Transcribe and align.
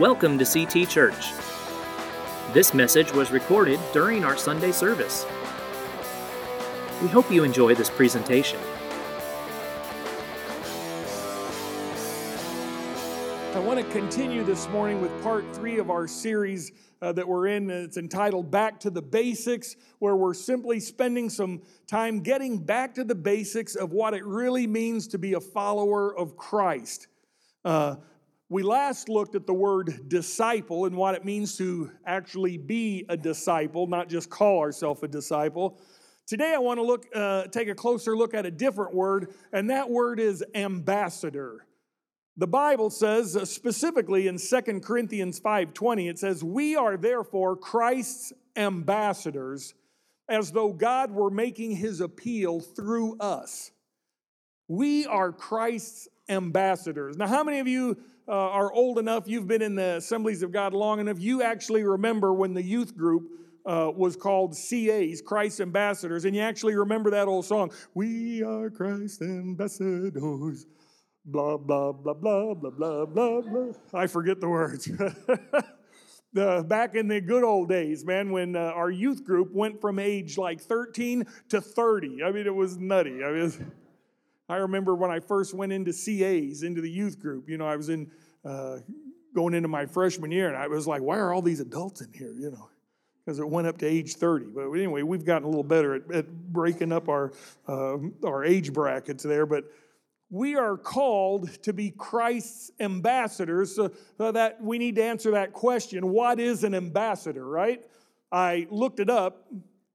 Welcome 0.00 0.40
to 0.40 0.44
CT 0.44 0.88
Church. 0.88 1.30
This 2.52 2.74
message 2.74 3.12
was 3.12 3.30
recorded 3.30 3.78
during 3.92 4.24
our 4.24 4.36
Sunday 4.36 4.72
service. 4.72 5.24
We 7.00 7.06
hope 7.06 7.30
you 7.30 7.44
enjoy 7.44 7.76
this 7.76 7.90
presentation. 7.90 8.58
I 13.54 13.60
want 13.60 13.78
to 13.78 13.86
continue 13.92 14.42
this 14.42 14.68
morning 14.70 15.00
with 15.00 15.22
part 15.22 15.44
three 15.54 15.78
of 15.78 15.90
our 15.90 16.08
series 16.08 16.72
uh, 17.00 17.12
that 17.12 17.28
we're 17.28 17.46
in. 17.46 17.70
It's 17.70 17.96
entitled 17.96 18.50
Back 18.50 18.80
to 18.80 18.90
the 18.90 19.00
Basics, 19.00 19.76
where 20.00 20.16
we're 20.16 20.34
simply 20.34 20.80
spending 20.80 21.30
some 21.30 21.62
time 21.86 22.18
getting 22.18 22.58
back 22.58 22.94
to 22.94 23.04
the 23.04 23.14
basics 23.14 23.76
of 23.76 23.92
what 23.92 24.12
it 24.12 24.24
really 24.24 24.66
means 24.66 25.06
to 25.06 25.18
be 25.18 25.34
a 25.34 25.40
follower 25.40 26.18
of 26.18 26.36
Christ. 26.36 27.06
Uh, 27.64 27.94
we 28.48 28.62
last 28.62 29.08
looked 29.08 29.34
at 29.34 29.46
the 29.46 29.54
word 29.54 30.08
disciple 30.08 30.84
and 30.84 30.96
what 30.96 31.14
it 31.14 31.24
means 31.24 31.56
to 31.56 31.90
actually 32.04 32.58
be 32.58 33.06
a 33.08 33.16
disciple, 33.16 33.86
not 33.86 34.08
just 34.08 34.28
call 34.28 34.60
ourselves 34.60 35.02
a 35.02 35.08
disciple. 35.08 35.80
Today, 36.26 36.52
I 36.54 36.58
want 36.58 36.78
to 36.78 36.84
look, 36.84 37.06
uh, 37.14 37.44
take 37.48 37.68
a 37.68 37.74
closer 37.74 38.16
look 38.16 38.34
at 38.34 38.46
a 38.46 38.50
different 38.50 38.94
word, 38.94 39.34
and 39.52 39.70
that 39.70 39.88
word 39.88 40.20
is 40.20 40.44
ambassador. 40.54 41.66
The 42.36 42.46
Bible 42.46 42.90
says 42.90 43.36
uh, 43.36 43.44
specifically 43.44 44.26
in 44.26 44.38
2 44.38 44.80
Corinthians 44.80 45.38
5:20 45.38 46.08
it 46.08 46.18
says 46.18 46.42
we 46.42 46.74
are 46.74 46.96
therefore 46.96 47.56
Christ's 47.56 48.32
ambassadors 48.56 49.74
as 50.28 50.50
though 50.50 50.72
God 50.72 51.12
were 51.12 51.30
making 51.30 51.76
his 51.76 52.00
appeal 52.00 52.60
through 52.60 53.18
us. 53.18 53.70
We 54.66 55.06
are 55.06 55.30
Christ's 55.30 56.08
ambassadors. 56.28 57.16
Now, 57.16 57.26
how 57.26 57.44
many 57.44 57.58
of 57.58 57.68
you 57.68 57.96
uh, 58.26 58.32
are 58.32 58.72
old 58.72 58.98
enough, 58.98 59.24
you've 59.26 59.46
been 59.46 59.62
in 59.62 59.74
the 59.74 59.96
assemblies 59.96 60.42
of 60.42 60.52
God 60.52 60.72
long 60.72 61.00
enough, 61.00 61.18
you 61.20 61.42
actually 61.42 61.84
remember 61.84 62.32
when 62.32 62.54
the 62.54 62.62
youth 62.62 62.96
group 62.96 63.30
uh, 63.66 63.90
was 63.94 64.16
called 64.16 64.52
CAs, 64.52 65.22
Christ 65.22 65.60
Ambassadors, 65.60 66.24
and 66.24 66.34
you 66.34 66.42
actually 66.42 66.74
remember 66.74 67.10
that 67.10 67.28
old 67.28 67.44
song, 67.44 67.70
We 67.94 68.42
Are 68.42 68.70
Christ 68.70 69.22
Ambassadors. 69.22 70.66
Blah, 71.26 71.56
blah, 71.56 71.92
blah, 71.92 72.14
blah, 72.14 72.54
blah, 72.54 72.70
blah, 72.70 73.06
blah, 73.06 73.40
blah. 73.40 73.72
I 73.94 74.06
forget 74.06 74.40
the 74.40 74.48
words. 74.48 74.84
the, 76.34 76.64
back 76.68 76.94
in 76.94 77.08
the 77.08 77.22
good 77.22 77.44
old 77.44 77.70
days, 77.70 78.04
man, 78.04 78.30
when 78.30 78.54
uh, 78.56 78.72
our 78.74 78.90
youth 78.90 79.24
group 79.24 79.50
went 79.54 79.80
from 79.80 79.98
age 79.98 80.36
like 80.36 80.60
13 80.60 81.24
to 81.48 81.62
30. 81.62 82.22
I 82.22 82.30
mean, 82.30 82.46
it 82.46 82.54
was 82.54 82.76
nutty. 82.76 83.24
I 83.24 83.32
mean, 83.32 83.72
I 84.48 84.56
remember 84.56 84.94
when 84.94 85.10
I 85.10 85.20
first 85.20 85.54
went 85.54 85.72
into 85.72 85.92
CAs, 85.92 86.62
into 86.62 86.80
the 86.80 86.90
youth 86.90 87.18
group, 87.18 87.48
you 87.48 87.56
know, 87.56 87.66
I 87.66 87.76
was 87.76 87.88
in 87.88 88.10
uh, 88.44 88.78
going 89.34 89.54
into 89.54 89.68
my 89.68 89.86
freshman 89.86 90.30
year, 90.30 90.48
and 90.48 90.56
I 90.56 90.68
was 90.68 90.86
like, 90.86 91.02
why 91.02 91.16
are 91.16 91.32
all 91.32 91.42
these 91.42 91.60
adults 91.60 92.02
in 92.02 92.12
here, 92.12 92.34
you 92.38 92.50
know? 92.50 92.68
Because 93.24 93.38
it 93.38 93.48
went 93.48 93.66
up 93.66 93.78
to 93.78 93.86
age 93.86 94.16
30. 94.16 94.46
But 94.54 94.70
anyway, 94.72 95.02
we've 95.02 95.24
gotten 95.24 95.44
a 95.44 95.48
little 95.48 95.64
better 95.64 95.94
at, 95.94 96.12
at 96.12 96.52
breaking 96.52 96.92
up 96.92 97.08
our, 97.08 97.32
uh, 97.66 97.96
our 98.22 98.44
age 98.44 98.72
brackets 98.72 99.24
there. 99.24 99.46
But 99.46 99.64
we 100.28 100.56
are 100.56 100.76
called 100.76 101.62
to 101.62 101.72
be 101.72 101.90
Christ's 101.90 102.70
ambassadors, 102.80 103.74
so, 103.74 103.92
so 104.18 104.30
that 104.32 104.62
we 104.62 104.78
need 104.78 104.96
to 104.96 105.02
answer 105.02 105.30
that 105.32 105.54
question 105.54 106.08
what 106.08 106.38
is 106.38 106.64
an 106.64 106.74
ambassador, 106.74 107.46
right? 107.46 107.82
I 108.30 108.66
looked 108.70 109.00
it 109.00 109.08
up 109.08 109.46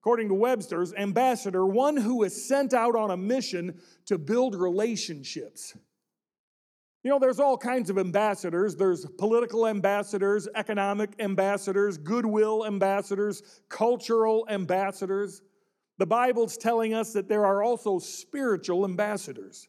according 0.02 0.30
to 0.30 0.33
Webster's, 0.33 0.94
ambassador, 0.94 1.66
one 1.66 1.97
who 1.97 2.23
is 2.23 2.47
sent 2.47 2.73
out 2.73 2.95
on 2.95 3.11
a 3.11 3.17
mission 3.17 3.80
to 4.06 4.17
build 4.17 4.56
relationships. 4.56 5.75
You 7.03 7.11
know, 7.11 7.19
there's 7.19 7.39
all 7.39 7.58
kinds 7.58 7.89
of 7.89 7.97
ambassadors. 7.97 8.75
There's 8.75 9.06
political 9.17 9.67
ambassadors, 9.67 10.47
economic 10.56 11.11
ambassadors, 11.19 11.97
goodwill 11.97 12.66
ambassadors, 12.66 13.61
cultural 13.69 14.45
ambassadors. 14.50 15.41
The 15.97 16.06
Bible's 16.06 16.57
telling 16.57 16.94
us 16.94 17.13
that 17.13 17.28
there 17.28 17.46
are 17.46 17.62
also 17.63 18.00
spiritual 18.00 18.85
ambassadors. 18.85 19.68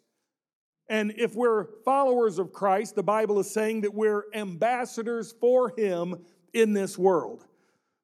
And 0.88 1.12
if 1.16 1.34
we're 1.34 1.66
followers 1.84 2.38
of 2.38 2.52
Christ, 2.52 2.96
the 2.96 3.02
Bible 3.02 3.38
is 3.38 3.50
saying 3.50 3.82
that 3.82 3.94
we're 3.94 4.24
ambassadors 4.34 5.32
for 5.40 5.72
Him 5.76 6.16
in 6.52 6.72
this 6.72 6.98
world. 6.98 7.46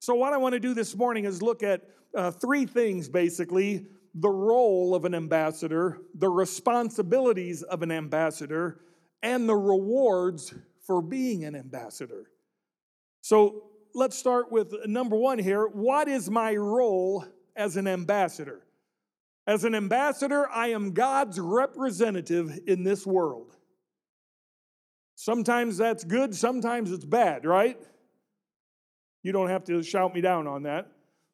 So, 0.07 0.15
what 0.15 0.33
I 0.33 0.37
want 0.37 0.53
to 0.53 0.61
do 0.61 0.73
this 0.73 0.95
morning 0.95 1.25
is 1.25 1.43
look 1.43 1.65
at 1.65 1.83
uh, 2.15 2.31
three 2.31 2.65
things 2.65 3.09
basically 3.09 3.87
the 4.15 4.31
role 4.31 4.95
of 4.95 5.05
an 5.05 5.17
ambassador, 5.17 5.99
the 6.15 6.29
responsibilities 6.29 7.65
of 7.65 7.83
an 7.83 7.91
ambassador, 7.91 8.83
and 9.25 9.49
the 9.49 9.57
rewards 9.57 10.55
for 10.87 11.03
being 11.03 11.45
an 11.45 11.57
ambassador. 11.57 12.31
So 13.23 13.65
let's 13.97 14.17
start 14.17 14.53
with 14.53 14.73
number 14.87 15.17
one 15.17 15.41
here. 15.41 15.67
What 15.67 16.07
is 16.07 16.31
my 16.31 16.55
role 16.55 17.25
as 17.57 17.77
an 17.77 17.89
ambassador? 17.89 18.65
As 19.45 19.65
an 19.65 19.75
ambassador, 19.75 20.49
I 20.49 20.69
am 20.69 20.93
God's 20.93 21.41
representative 21.41 22.61
in 22.69 22.85
this 22.85 23.05
world. 23.05 23.57
Sometimes 25.17 25.77
that's 25.77 26.05
good, 26.05 26.33
sometimes 26.33 26.93
it's 26.93 27.05
bad, 27.05 27.45
right? 27.45 27.77
You 29.27 29.33
don't 29.33 29.49
have 29.49 29.65
to 29.65 29.83
shout 29.83 30.15
me 30.15 30.21
down 30.21 30.47
on 30.47 30.63
that. 30.63 30.87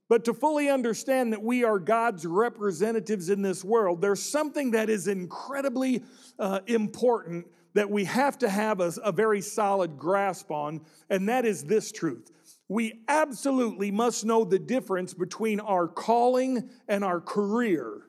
But 0.08 0.24
to 0.24 0.32
fully 0.32 0.70
understand 0.70 1.34
that 1.34 1.42
we 1.42 1.62
are 1.62 1.78
God's 1.78 2.24
representatives 2.24 3.28
in 3.28 3.42
this 3.42 3.62
world, 3.62 4.00
there's 4.00 4.22
something 4.22 4.70
that 4.70 4.88
is 4.88 5.08
incredibly 5.08 6.02
uh, 6.38 6.60
important 6.66 7.46
that 7.74 7.90
we 7.90 8.04
have 8.04 8.38
to 8.38 8.48
have 8.48 8.80
a, 8.80 8.94
a 9.04 9.12
very 9.12 9.42
solid 9.42 9.98
grasp 9.98 10.50
on, 10.50 10.80
and 11.10 11.28
that 11.28 11.44
is 11.44 11.64
this 11.64 11.92
truth. 11.92 12.30
We 12.66 13.02
absolutely 13.08 13.90
must 13.90 14.24
know 14.24 14.44
the 14.44 14.58
difference 14.58 15.12
between 15.12 15.60
our 15.60 15.86
calling 15.86 16.70
and 16.88 17.04
our 17.04 17.20
career. 17.20 18.04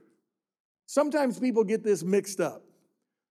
Sometimes 0.85 1.39
people 1.39 1.65
get 1.65 1.83
this 1.83 2.03
mixed 2.03 2.39
up. 2.39 2.63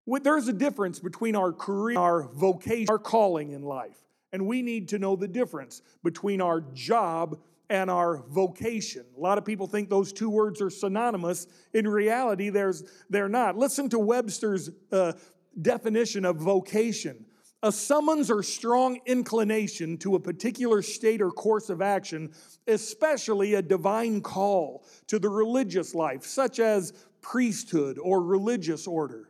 There's 0.07 0.49
a 0.49 0.53
difference 0.53 0.99
between 0.99 1.35
our 1.35 1.53
career, 1.53 1.99
our 1.99 2.25
vocation, 2.25 2.91
our 2.91 2.99
calling 2.99 3.53
in 3.53 3.63
life. 3.63 3.97
And 4.33 4.47
we 4.47 4.63
need 4.63 4.89
to 4.89 4.99
know 4.99 5.17
the 5.17 5.29
difference 5.29 5.83
between 6.03 6.41
our 6.41 6.61
job 6.61 7.39
and 7.69 7.91
our 7.91 8.23
vocation. 8.29 9.05
A 9.17 9.21
lot 9.21 9.39
of 9.39 9.45
people 9.45 9.67
think 9.67 9.89
those 9.89 10.13
two 10.13 10.31
words 10.31 10.61
are 10.61 10.71
synonymous. 10.71 11.47
In 11.73 11.89
reality, 11.89 12.51
there's, 12.51 12.85
they're 13.09 13.29
not. 13.29 13.57
Listen 13.57 13.89
to 13.91 13.99
Webster's 13.99 14.71
uh, 14.91 15.13
definition 15.61 16.25
of 16.25 16.37
vocation 16.37 17.27
a 17.63 17.71
summons 17.71 18.31
or 18.31 18.43
strong 18.43 18.99
inclination 19.07 19.97
to 19.97 20.17
a 20.17 20.21
particular 20.21 20.83
state 20.83 21.23
or 21.23 21.31
course 21.31 21.71
of 21.71 21.81
action, 21.81 22.33
especially 22.67 23.55
a 23.55 23.63
divine 23.63 24.21
call 24.21 24.85
to 25.07 25.19
the 25.19 25.29
religious 25.29 25.95
life, 25.95 26.25
such 26.25 26.59
as 26.59 26.93
priesthood 27.21 27.99
or 28.03 28.21
religious 28.21 28.87
order. 28.87 29.29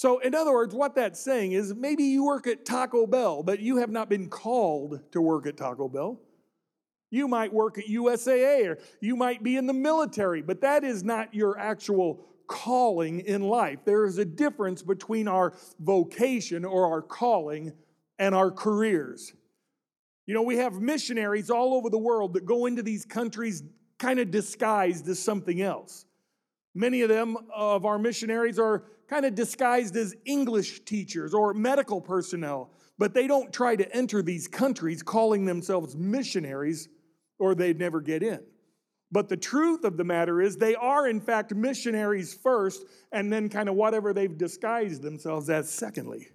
So, 0.00 0.18
in 0.20 0.34
other 0.34 0.54
words, 0.54 0.74
what 0.74 0.94
that's 0.94 1.20
saying 1.20 1.52
is 1.52 1.74
maybe 1.74 2.04
you 2.04 2.24
work 2.24 2.46
at 2.46 2.64
Taco 2.64 3.06
Bell, 3.06 3.42
but 3.42 3.60
you 3.60 3.76
have 3.76 3.90
not 3.90 4.08
been 4.08 4.30
called 4.30 4.98
to 5.12 5.20
work 5.20 5.46
at 5.46 5.58
Taco 5.58 5.90
Bell. 5.90 6.18
You 7.10 7.28
might 7.28 7.52
work 7.52 7.76
at 7.76 7.84
USAA 7.84 8.66
or 8.66 8.78
you 9.02 9.14
might 9.14 9.42
be 9.42 9.58
in 9.58 9.66
the 9.66 9.74
military, 9.74 10.40
but 10.40 10.62
that 10.62 10.84
is 10.84 11.04
not 11.04 11.34
your 11.34 11.58
actual 11.58 12.24
calling 12.46 13.20
in 13.20 13.42
life. 13.42 13.80
There 13.84 14.06
is 14.06 14.16
a 14.16 14.24
difference 14.24 14.82
between 14.82 15.28
our 15.28 15.52
vocation 15.80 16.64
or 16.64 16.86
our 16.86 17.02
calling 17.02 17.74
and 18.18 18.34
our 18.34 18.50
careers. 18.50 19.34
You 20.24 20.32
know, 20.32 20.40
we 20.40 20.56
have 20.56 20.80
missionaries 20.80 21.50
all 21.50 21.74
over 21.74 21.90
the 21.90 21.98
world 21.98 22.32
that 22.32 22.46
go 22.46 22.64
into 22.64 22.82
these 22.82 23.04
countries 23.04 23.62
kind 23.98 24.18
of 24.18 24.30
disguised 24.30 25.06
as 25.10 25.18
something 25.18 25.60
else. 25.60 26.06
Many 26.74 27.02
of 27.02 27.10
them, 27.10 27.36
of 27.54 27.84
our 27.84 27.98
missionaries, 27.98 28.58
are 28.58 28.84
kind 29.10 29.26
of 29.26 29.34
disguised 29.34 29.96
as 29.96 30.14
English 30.24 30.84
teachers 30.84 31.34
or 31.34 31.52
medical 31.52 32.00
personnel, 32.00 32.70
but 32.96 33.12
they 33.12 33.26
don't 33.26 33.52
try 33.52 33.74
to 33.74 33.94
enter 33.94 34.22
these 34.22 34.46
countries 34.46 35.02
calling 35.02 35.44
themselves 35.44 35.96
missionaries 35.96 36.88
or 37.40 37.56
they'd 37.56 37.78
never 37.78 38.00
get 38.00 38.22
in. 38.22 38.40
But 39.10 39.28
the 39.28 39.36
truth 39.36 39.82
of 39.82 39.96
the 39.96 40.04
matter 40.04 40.40
is, 40.40 40.56
they 40.56 40.76
are 40.76 41.08
in 41.08 41.20
fact 41.20 41.52
missionaries 41.52 42.32
first, 42.32 42.84
and 43.10 43.32
then 43.32 43.48
kind 43.48 43.68
of 43.68 43.74
whatever 43.74 44.12
they've 44.12 44.38
disguised 44.38 45.02
themselves 45.02 45.50
as 45.50 45.68
secondly. 45.68 46.28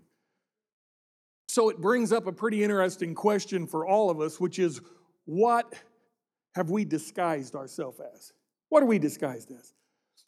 So 1.47 1.69
it 1.69 1.79
brings 1.79 2.11
up 2.11 2.27
a 2.27 2.33
pretty 2.33 2.61
interesting 2.61 3.15
question 3.15 3.65
for 3.65 3.87
all 3.87 4.09
of 4.09 4.19
us, 4.19 4.41
which 4.41 4.59
is 4.59 4.81
what 5.23 5.73
have 6.55 6.69
we 6.69 6.83
disguised 6.83 7.55
ourselves 7.55 8.01
as? 8.13 8.33
What 8.67 8.83
are 8.83 8.87
we 8.87 8.99
disguised 8.99 9.51
as? 9.51 9.74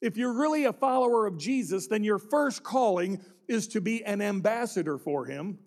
If 0.01 0.17
you're 0.17 0.33
really 0.33 0.65
a 0.65 0.73
follower 0.73 1.25
of 1.25 1.37
Jesus, 1.37 1.87
then 1.87 2.03
your 2.03 2.19
first 2.19 2.63
calling 2.63 3.21
is 3.47 3.67
to 3.69 3.81
be 3.81 4.03
an 4.03 4.21
ambassador 4.21 4.97
for 4.97 5.25
him. 5.25 5.59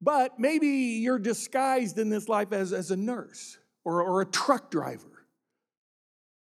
But 0.00 0.38
maybe 0.38 0.68
you're 0.68 1.18
disguised 1.18 1.98
in 1.98 2.10
this 2.10 2.28
life 2.28 2.52
as, 2.52 2.72
as 2.72 2.90
a 2.90 2.96
nurse 2.96 3.58
or, 3.84 4.02
or 4.02 4.20
a 4.20 4.26
truck 4.26 4.70
driver, 4.70 5.26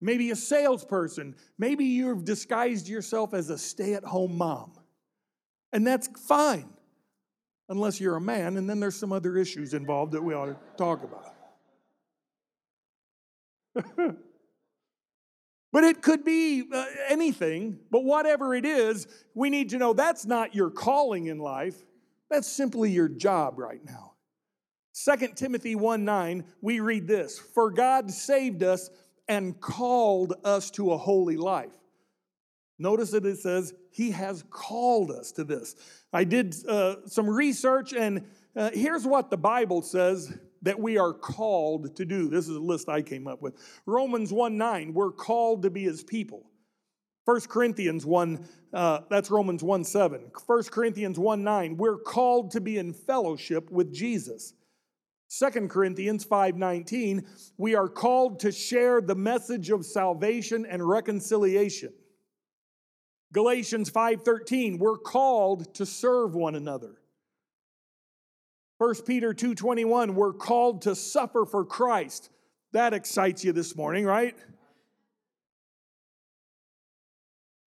maybe 0.00 0.30
a 0.30 0.36
salesperson. 0.36 1.36
Maybe 1.58 1.84
you've 1.84 2.24
disguised 2.24 2.88
yourself 2.88 3.34
as 3.34 3.50
a 3.50 3.58
stay 3.58 3.94
at 3.94 4.04
home 4.04 4.36
mom. 4.36 4.72
And 5.72 5.86
that's 5.86 6.08
fine. 6.26 6.70
unless 7.68 8.00
you're 8.00 8.16
a 8.16 8.20
man, 8.20 8.56
and 8.56 8.68
then 8.68 8.80
there's 8.80 8.96
some 8.96 9.12
other 9.12 9.36
issues 9.36 9.74
involved 9.74 10.12
that 10.12 10.22
we 10.22 10.34
ought 10.34 10.46
to 10.46 10.56
talk 10.76 11.02
about. 13.74 14.16
but 15.74 15.82
it 15.82 16.02
could 16.02 16.24
be 16.24 16.62
uh, 16.72 16.84
anything, 17.08 17.80
but 17.90 18.04
whatever 18.04 18.54
it 18.54 18.64
is, 18.64 19.08
we 19.34 19.50
need 19.50 19.70
to 19.70 19.76
know 19.76 19.92
that's 19.92 20.24
not 20.24 20.54
your 20.54 20.70
calling 20.70 21.26
in 21.26 21.40
life. 21.40 21.74
That's 22.30 22.46
simply 22.46 22.92
your 22.92 23.08
job 23.08 23.58
right 23.58 23.84
now. 23.84 24.12
2 24.94 25.30
Timothy 25.34 25.74
1 25.74 26.04
9, 26.04 26.44
we 26.60 26.78
read 26.78 27.08
this 27.08 27.40
For 27.40 27.72
God 27.72 28.12
saved 28.12 28.62
us 28.62 28.88
and 29.26 29.60
called 29.60 30.34
us 30.44 30.70
to 30.70 30.92
a 30.92 30.96
holy 30.96 31.36
life. 31.36 31.74
Notice 32.78 33.10
that 33.10 33.26
it 33.26 33.38
says, 33.38 33.74
He 33.90 34.12
has 34.12 34.44
called 34.50 35.10
us 35.10 35.32
to 35.32 35.42
this. 35.42 35.74
I 36.12 36.22
did 36.22 36.54
uh, 36.68 37.06
some 37.06 37.28
research, 37.28 37.92
and 37.92 38.24
uh, 38.54 38.70
here's 38.72 39.04
what 39.04 39.28
the 39.28 39.38
Bible 39.38 39.82
says 39.82 40.38
that 40.64 40.80
we 40.80 40.98
are 40.98 41.12
called 41.12 41.94
to 41.96 42.04
do. 42.04 42.28
This 42.28 42.48
is 42.48 42.56
a 42.56 42.60
list 42.60 42.88
I 42.88 43.02
came 43.02 43.26
up 43.28 43.40
with. 43.40 43.54
Romans 43.86 44.32
1 44.32 44.58
9, 44.58 44.92
we're 44.92 45.12
called 45.12 45.62
to 45.62 45.70
be 45.70 45.84
His 45.84 46.02
people. 46.02 46.50
1 47.26 47.40
Corinthians 47.42 48.04
1, 48.04 48.46
uh, 48.74 49.00
that's 49.08 49.30
Romans 49.30 49.62
1 49.62 49.84
7. 49.84 50.30
1 50.46 50.62
Corinthians 50.64 51.18
1 51.18 51.44
9, 51.44 51.76
we're 51.76 51.98
called 51.98 52.50
to 52.50 52.60
be 52.60 52.76
in 52.76 52.92
fellowship 52.92 53.70
with 53.70 53.92
Jesus. 53.92 54.54
2 55.30 55.68
Corinthians 55.68 56.24
5:19, 56.24 57.26
we 57.56 57.74
are 57.74 57.88
called 57.88 58.40
to 58.40 58.52
share 58.52 59.00
the 59.00 59.14
message 59.14 59.70
of 59.70 59.84
salvation 59.84 60.64
and 60.66 60.86
reconciliation. 60.86 61.92
Galatians 63.32 63.90
5:13, 63.90 64.78
we're 64.78 64.98
called 64.98 65.74
to 65.74 65.86
serve 65.86 66.34
one 66.34 66.54
another. 66.54 67.00
1 68.78 68.94
Peter 69.06 69.32
2:21, 69.32 70.14
we're 70.14 70.32
called 70.32 70.82
to 70.82 70.94
suffer 70.94 71.44
for 71.44 71.64
Christ. 71.64 72.30
That 72.72 72.92
excites 72.92 73.44
you 73.44 73.52
this 73.52 73.76
morning, 73.76 74.04
right? 74.04 74.36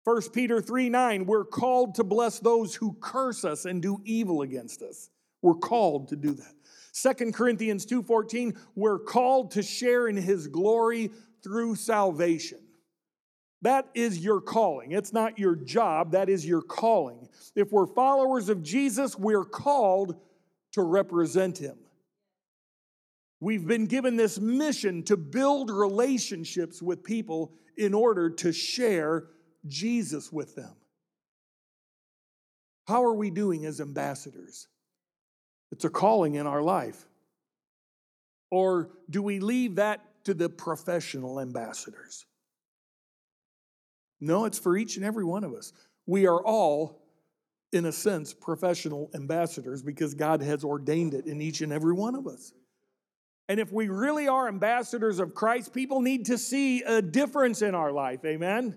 1 0.05 0.33
Peter 0.33 0.61
3 0.61 0.89
9, 0.89 1.27
we're 1.27 1.45
called 1.45 1.97
to 1.97 2.05
bless 2.05 2.39
those 2.39 2.75
who 2.75 2.97
curse 3.01 3.45
us 3.45 3.65
and 3.65 3.83
do 3.83 4.01
evil 4.05 4.43
against 4.43 4.83
us. 4.83 5.11
We're 5.43 5.55
called 5.55 6.09
to 6.09 6.17
do 6.17 6.33
that. 6.33 6.55
2 6.93 7.33
Corinthians 7.33 7.85
2:14, 7.87 8.57
we're 8.75 8.99
called 8.99 9.53
to 9.53 9.63
share 9.63 10.09
in 10.09 10.17
his 10.17 10.49
glory 10.49 11.11
through 11.43 11.77
salvation. 11.77 12.59
That 13.63 13.89
is 13.95 14.19
your 14.19 14.41
calling. 14.41 14.93
It's 14.93 15.13
not 15.13 15.39
your 15.39 15.57
job, 15.57 16.13
that 16.13 16.29
is 16.29 16.47
your 16.47 16.63
calling. 16.63 17.29
If 17.55 17.73
we're 17.73 17.87
followers 17.87 18.49
of 18.49 18.63
Jesus, 18.63 19.19
we're 19.19 19.45
called 19.45 20.21
to 20.77 20.83
represent 20.83 21.57
him. 21.57 21.79
We've 23.41 23.67
been 23.67 23.87
given 23.87 24.17
this 24.17 24.39
mission 24.39 25.03
to 25.05 25.17
build 25.17 25.71
relationships 25.71 26.83
with 26.83 27.03
people 27.03 27.55
in 27.79 27.95
order 27.95 28.29
to 28.29 28.53
share 28.53 29.25
Jesus 29.67 30.31
with 30.31 30.55
them. 30.55 30.75
How 32.87 33.03
are 33.05 33.15
we 33.15 33.31
doing 33.31 33.65
as 33.65 33.81
ambassadors? 33.81 34.69
It's 35.73 35.87
a 35.87 35.89
calling 35.89 36.35
in 36.35 36.47
our 36.47 36.61
life. 36.61 37.07
Or 38.51 38.91
do 39.09 39.23
we 39.23 39.41
leave 39.41 39.77
that 39.77 40.03
to 40.25 40.35
the 40.35 40.51
professional 40.51 41.41
ambassadors? 41.41 42.27
No, 44.21 44.45
it's 44.45 44.59
for 44.59 44.77
each 44.77 44.97
and 44.97 45.07
every 45.07 45.25
one 45.25 45.43
of 45.43 45.55
us. 45.55 45.73
We 46.05 46.27
are 46.27 46.45
all, 46.45 47.06
in 47.73 47.87
a 47.87 47.93
sense, 47.93 48.33
professional 48.33 49.11
ambassadors 49.15 49.83
because 49.83 50.15
God 50.15 50.43
has 50.43 50.65
ordained 50.65 51.15
it 51.15 51.27
in 51.27 51.41
each 51.41 51.61
and 51.61 51.73
every 51.73 51.93
one 51.93 52.15
of 52.15 52.27
us. 52.27 52.53
And 53.49 53.61
if 53.61 53.73
we 53.73 53.89
really 53.89 54.29
are 54.29 54.49
ambassadors 54.49 55.19
of 55.19 55.35
Christ, 55.35 55.73
people 55.73 56.01
need 56.01 56.27
to 56.27 56.39
see 56.39 56.83
a 56.83 57.01
difference 57.01 57.63
in 57.63 57.75
our 57.75 57.93
life. 57.93 58.25
Amen? 58.25 58.77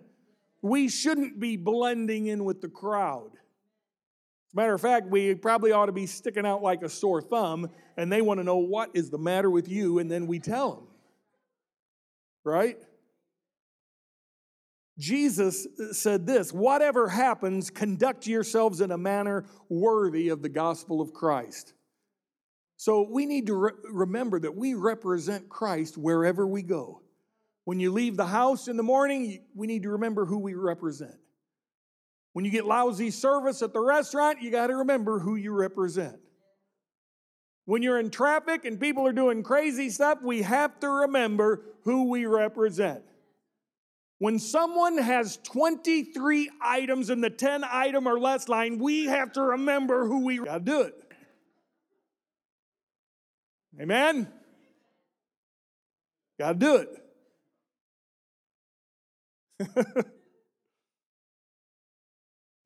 We 0.61 0.89
shouldn't 0.89 1.39
be 1.39 1.57
blending 1.57 2.27
in 2.27 2.43
with 2.45 2.61
the 2.61 2.69
crowd. 2.69 3.31
As 3.33 4.53
a 4.53 4.55
matter 4.55 4.73
of 4.73 4.81
fact, 4.81 5.09
we 5.09 5.33
probably 5.35 5.71
ought 5.71 5.87
to 5.87 5.91
be 5.91 6.05
sticking 6.05 6.45
out 6.45 6.61
like 6.61 6.81
a 6.81 6.89
sore 6.89 7.21
thumb, 7.21 7.69
and 7.97 8.11
they 8.11 8.21
want 8.21 8.39
to 8.39 8.43
know 8.43 8.57
what 8.57 8.89
is 8.93 9.09
the 9.09 9.17
matter 9.17 9.49
with 9.49 9.69
you, 9.69 9.99
and 9.99 10.09
then 10.09 10.27
we 10.27 10.39
tell 10.39 10.75
them. 10.75 10.87
Right? 12.43 12.77
Jesus 14.99 15.65
said 15.93 16.27
this 16.27 16.51
whatever 16.51 17.07
happens, 17.07 17.69
conduct 17.69 18.27
yourselves 18.27 18.81
in 18.81 18.91
a 18.91 18.97
manner 18.97 19.45
worthy 19.69 20.29
of 20.29 20.41
the 20.41 20.49
gospel 20.49 21.01
of 21.01 21.13
Christ. 21.13 21.73
So 22.75 23.07
we 23.09 23.25
need 23.25 23.47
to 23.47 23.55
re- 23.55 23.71
remember 23.91 24.39
that 24.39 24.55
we 24.55 24.73
represent 24.73 25.49
Christ 25.49 25.97
wherever 25.97 26.45
we 26.45 26.61
go. 26.61 27.01
When 27.63 27.79
you 27.79 27.91
leave 27.91 28.17
the 28.17 28.25
house 28.25 28.67
in 28.67 28.77
the 28.77 28.83
morning, 28.83 29.43
we 29.55 29.67
need 29.67 29.83
to 29.83 29.89
remember 29.89 30.25
who 30.25 30.39
we 30.39 30.53
represent. 30.53 31.15
When 32.33 32.45
you 32.45 32.51
get 32.51 32.65
lousy 32.65 33.11
service 33.11 33.61
at 33.61 33.73
the 33.73 33.79
restaurant, 33.79 34.41
you 34.41 34.51
got 34.51 34.67
to 34.67 34.77
remember 34.77 35.19
who 35.19 35.35
you 35.35 35.53
represent. 35.53 36.17
When 37.65 37.83
you're 37.83 37.99
in 37.99 38.09
traffic 38.09 38.65
and 38.65 38.79
people 38.79 39.05
are 39.07 39.13
doing 39.13 39.43
crazy 39.43 39.89
stuff, 39.89 40.19
we 40.23 40.41
have 40.41 40.79
to 40.79 40.89
remember 40.89 41.63
who 41.83 42.09
we 42.09 42.25
represent. 42.25 43.03
When 44.19 44.37
someone 44.37 44.97
has 44.97 45.37
23 45.37 46.51
items 46.61 47.09
in 47.09 47.21
the 47.21 47.29
10 47.29 47.63
item 47.63 48.05
or 48.05 48.19
less 48.19 48.49
line, 48.49 48.77
we 48.77 49.05
have 49.05 49.31
to 49.33 49.41
remember 49.41 50.05
who 50.05 50.25
we 50.25 50.39
got 50.39 50.57
to 50.57 50.59
do 50.59 50.81
it. 50.81 50.93
Amen? 53.81 54.27
Got 56.37 56.59
to 56.59 56.65
do 56.65 56.75
it. 56.75 56.89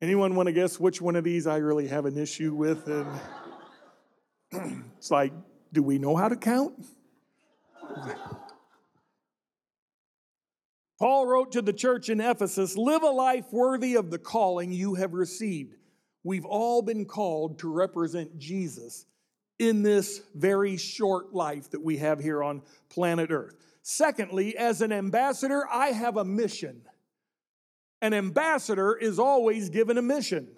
Anyone 0.02 0.34
want 0.34 0.48
to 0.48 0.52
guess 0.52 0.80
which 0.80 1.00
one 1.00 1.14
of 1.14 1.22
these 1.22 1.46
I 1.46 1.58
really 1.58 1.86
have 1.86 2.04
an 2.04 2.18
issue 2.18 2.52
with? 2.52 2.88
And 2.88 3.06
it's 4.98 5.12
like, 5.12 5.32
do 5.72 5.84
we 5.84 5.98
know 5.98 6.16
how 6.16 6.28
to 6.28 6.36
count? 6.36 6.74
Paul 11.04 11.26
wrote 11.26 11.52
to 11.52 11.60
the 11.60 11.74
church 11.74 12.08
in 12.08 12.18
Ephesus 12.18 12.78
Live 12.78 13.02
a 13.02 13.10
life 13.10 13.52
worthy 13.52 13.94
of 13.94 14.10
the 14.10 14.18
calling 14.18 14.72
you 14.72 14.94
have 14.94 15.12
received. 15.12 15.76
We've 16.22 16.46
all 16.46 16.80
been 16.80 17.04
called 17.04 17.58
to 17.58 17.70
represent 17.70 18.38
Jesus 18.38 19.04
in 19.58 19.82
this 19.82 20.22
very 20.34 20.78
short 20.78 21.34
life 21.34 21.70
that 21.72 21.82
we 21.82 21.98
have 21.98 22.20
here 22.20 22.42
on 22.42 22.62
planet 22.88 23.30
Earth. 23.30 23.54
Secondly, 23.82 24.56
as 24.56 24.80
an 24.80 24.92
ambassador, 24.92 25.68
I 25.70 25.88
have 25.88 26.16
a 26.16 26.24
mission. 26.24 26.80
An 28.00 28.14
ambassador 28.14 28.96
is 28.96 29.18
always 29.18 29.68
given 29.68 29.98
a 29.98 30.02
mission. 30.02 30.48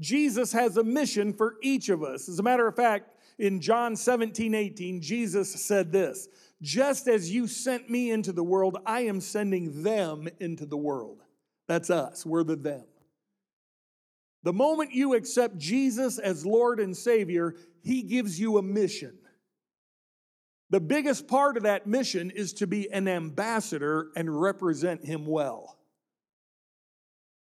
Jesus 0.00 0.52
has 0.52 0.78
a 0.78 0.84
mission 0.84 1.34
for 1.34 1.56
each 1.60 1.90
of 1.90 2.02
us. 2.02 2.30
As 2.30 2.38
a 2.38 2.42
matter 2.42 2.66
of 2.66 2.76
fact, 2.76 3.14
in 3.38 3.60
John 3.60 3.94
17, 3.94 4.54
18, 4.54 5.02
Jesus 5.02 5.52
said 5.52 5.92
this 5.92 6.28
Just 6.64 7.08
as 7.08 7.30
you 7.30 7.46
sent 7.46 7.90
me 7.90 8.10
into 8.10 8.32
the 8.32 8.42
world, 8.42 8.78
I 8.86 9.02
am 9.02 9.20
sending 9.20 9.82
them 9.82 10.26
into 10.40 10.64
the 10.64 10.78
world. 10.78 11.22
That's 11.68 11.90
us, 11.90 12.24
we're 12.24 12.42
the 12.42 12.56
them. 12.56 12.86
The 14.44 14.54
moment 14.54 14.92
you 14.92 15.12
accept 15.12 15.58
Jesus 15.58 16.18
as 16.18 16.46
Lord 16.46 16.80
and 16.80 16.96
Savior, 16.96 17.54
He 17.82 18.02
gives 18.02 18.40
you 18.40 18.56
a 18.56 18.62
mission. 18.62 19.18
The 20.70 20.80
biggest 20.80 21.28
part 21.28 21.58
of 21.58 21.64
that 21.64 21.86
mission 21.86 22.30
is 22.30 22.54
to 22.54 22.66
be 22.66 22.90
an 22.90 23.08
ambassador 23.08 24.08
and 24.16 24.40
represent 24.40 25.04
Him 25.04 25.26
well. 25.26 25.76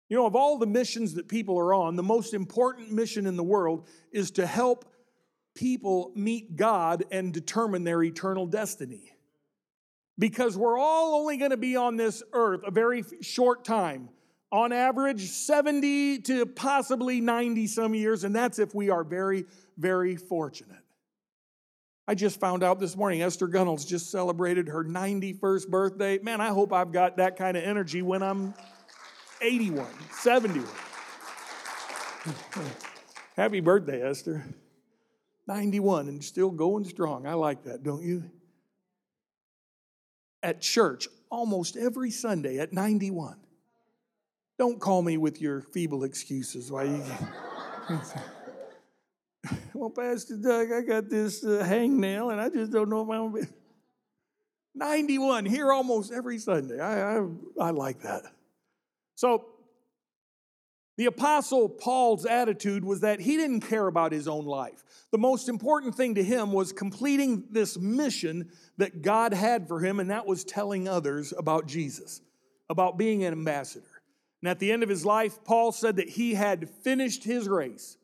You 0.10 0.18
know, 0.18 0.28
of 0.28 0.36
all 0.36 0.60
the 0.60 0.68
missions 0.68 1.16
that 1.16 1.28
people 1.28 1.58
are 1.58 1.74
on, 1.74 1.96
the 1.96 2.04
most 2.04 2.36
important 2.36 2.92
mission 2.92 3.26
in 3.26 3.36
the 3.36 3.44
world 3.44 3.88
is 4.12 4.30
to 4.32 4.46
help 4.46 4.86
people 5.58 6.12
meet 6.16 6.56
God 6.56 7.04
and 7.12 7.34
determine 7.34 7.84
their 7.84 8.02
eternal 8.04 8.46
destiny. 8.46 9.12
Because 10.20 10.56
we're 10.56 10.78
all 10.78 11.16
only 11.16 11.38
going 11.38 11.52
to 11.52 11.58
be 11.58 11.76
on 11.76 11.98
this 11.98 12.24
earth 12.32 12.62
a 12.64 12.72
very 12.72 13.04
short 13.22 13.66
time, 13.66 14.10
on 14.52 14.72
average 14.72 15.28
70 15.28 16.20
to 16.20 16.46
possibly 16.46 17.22
90 17.22 17.68
some 17.68 17.94
years, 17.94 18.24
and 18.24 18.36
that's 18.36 18.60
if 18.60 18.74
we 18.74 18.90
are 18.90 19.04
very, 19.04 19.46
very 19.78 20.16
fortunate. 20.16 20.78
I 22.08 22.16
just 22.16 22.40
found 22.40 22.64
out 22.64 22.80
this 22.80 22.96
morning 22.96 23.22
Esther 23.22 23.48
Gunnels 23.48 23.84
just 23.84 24.10
celebrated 24.12 24.70
her 24.70 24.84
91st 24.84 25.68
birthday. 25.68 26.20
Man, 26.20 26.40
I 26.40 26.48
hope 26.48 26.72
I've 26.72 26.92
got 26.92 27.18
that 27.18 27.36
kind 27.36 27.58
of 27.58 27.64
energy 27.64 28.02
when 28.02 28.24
I'm 28.24 28.54
81, 29.42 29.86
71. 30.12 30.66
Happy 33.36 33.60
birthday, 33.60 34.02
Esther. 34.02 34.44
91 35.48 36.10
and 36.10 36.24
still 36.24 36.52
going 36.52 36.84
strong. 36.84 37.26
I 37.26 37.34
like 37.34 37.64
that, 37.64 37.84
don't 37.84 38.04
you? 38.04 38.30
At 40.44 40.62
church, 40.62 41.08
almost 41.30 41.78
every 41.78 42.12
Sunday 42.12 42.60
at 42.60 42.74
91. 42.74 43.38
Don't 44.60 44.80
call 44.80 45.02
me 45.02 45.18
with 45.18 45.42
your 45.42 45.62
feeble 45.62 46.04
excuses. 46.04 46.72
Why 46.72 46.84
you. 46.84 47.04
well, 49.74 49.90
Pastor 49.90 50.38
Doug, 50.38 50.72
I 50.72 50.82
got 50.82 51.10
this 51.10 51.44
uh, 51.44 51.66
hangnail 51.68 52.32
and 52.32 52.42
I 52.42 52.50
just 52.50 52.72
don't 52.72 52.90
know 52.90 53.02
if 53.04 53.10
I'm 53.10 53.32
going 53.32 53.46
to 53.46 53.48
be. 53.48 53.54
91, 54.76 55.46
here 55.46 55.72
almost 55.72 56.12
every 56.12 56.38
Sunday. 56.38 56.80
I, 56.80 57.18
I, 57.18 57.28
I 57.60 57.70
like 57.72 58.02
that. 58.02 58.24
So, 59.16 59.46
the 60.98 61.06
Apostle 61.06 61.70
Paul's 61.70 62.26
attitude 62.26 62.84
was 62.84 63.02
that 63.02 63.20
he 63.20 63.38
didn't 63.38 63.62
care 63.62 63.86
about 63.86 64.12
his 64.12 64.28
own 64.28 64.46
life. 64.46 64.84
The 65.12 65.20
most 65.20 65.48
important 65.48 65.94
thing 65.94 66.16
to 66.16 66.24
him 66.24 66.52
was 66.52 66.74
completing 66.74 67.46
this 67.52 67.78
mission 67.78 68.50
that 68.78 69.04
God 69.04 69.32
had 69.32 69.68
for 69.68 69.80
him, 69.80 70.00
and 70.00 70.10
that 70.10 70.26
was 70.26 70.44
telling 70.44 70.88
others 70.88 71.34
about 71.38 71.68
Jesus, 71.68 72.22
about 72.68 72.98
being 72.98 73.24
an 73.24 73.32
ambassador. 73.32 74.02
And 74.42 74.50
at 74.50 74.58
the 74.58 74.72
end 74.72 74.82
of 74.82 74.90
his 74.90 75.06
life, 75.06 75.44
Paul 75.44 75.72
said 75.72 75.98
that 75.98 76.10
he 76.10 76.34
had 76.34 76.68
finished 76.68 77.24
his 77.24 77.48
race. 77.48 77.98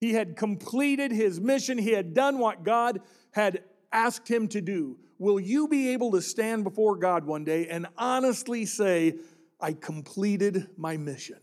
He 0.00 0.12
had 0.12 0.36
completed 0.36 1.12
his 1.12 1.40
mission. 1.40 1.78
He 1.78 1.92
had 1.92 2.12
done 2.12 2.38
what 2.38 2.64
God 2.64 3.00
had 3.30 3.62
asked 3.92 4.28
him 4.28 4.48
to 4.48 4.60
do. 4.60 4.98
Will 5.18 5.38
you 5.40 5.68
be 5.68 5.90
able 5.90 6.12
to 6.12 6.22
stand 6.22 6.64
before 6.64 6.96
God 6.96 7.24
one 7.24 7.44
day 7.44 7.68
and 7.68 7.86
honestly 7.96 8.64
say, 8.64 9.14
I 9.60 9.72
completed 9.72 10.68
my 10.76 10.96
mission? 10.96 11.38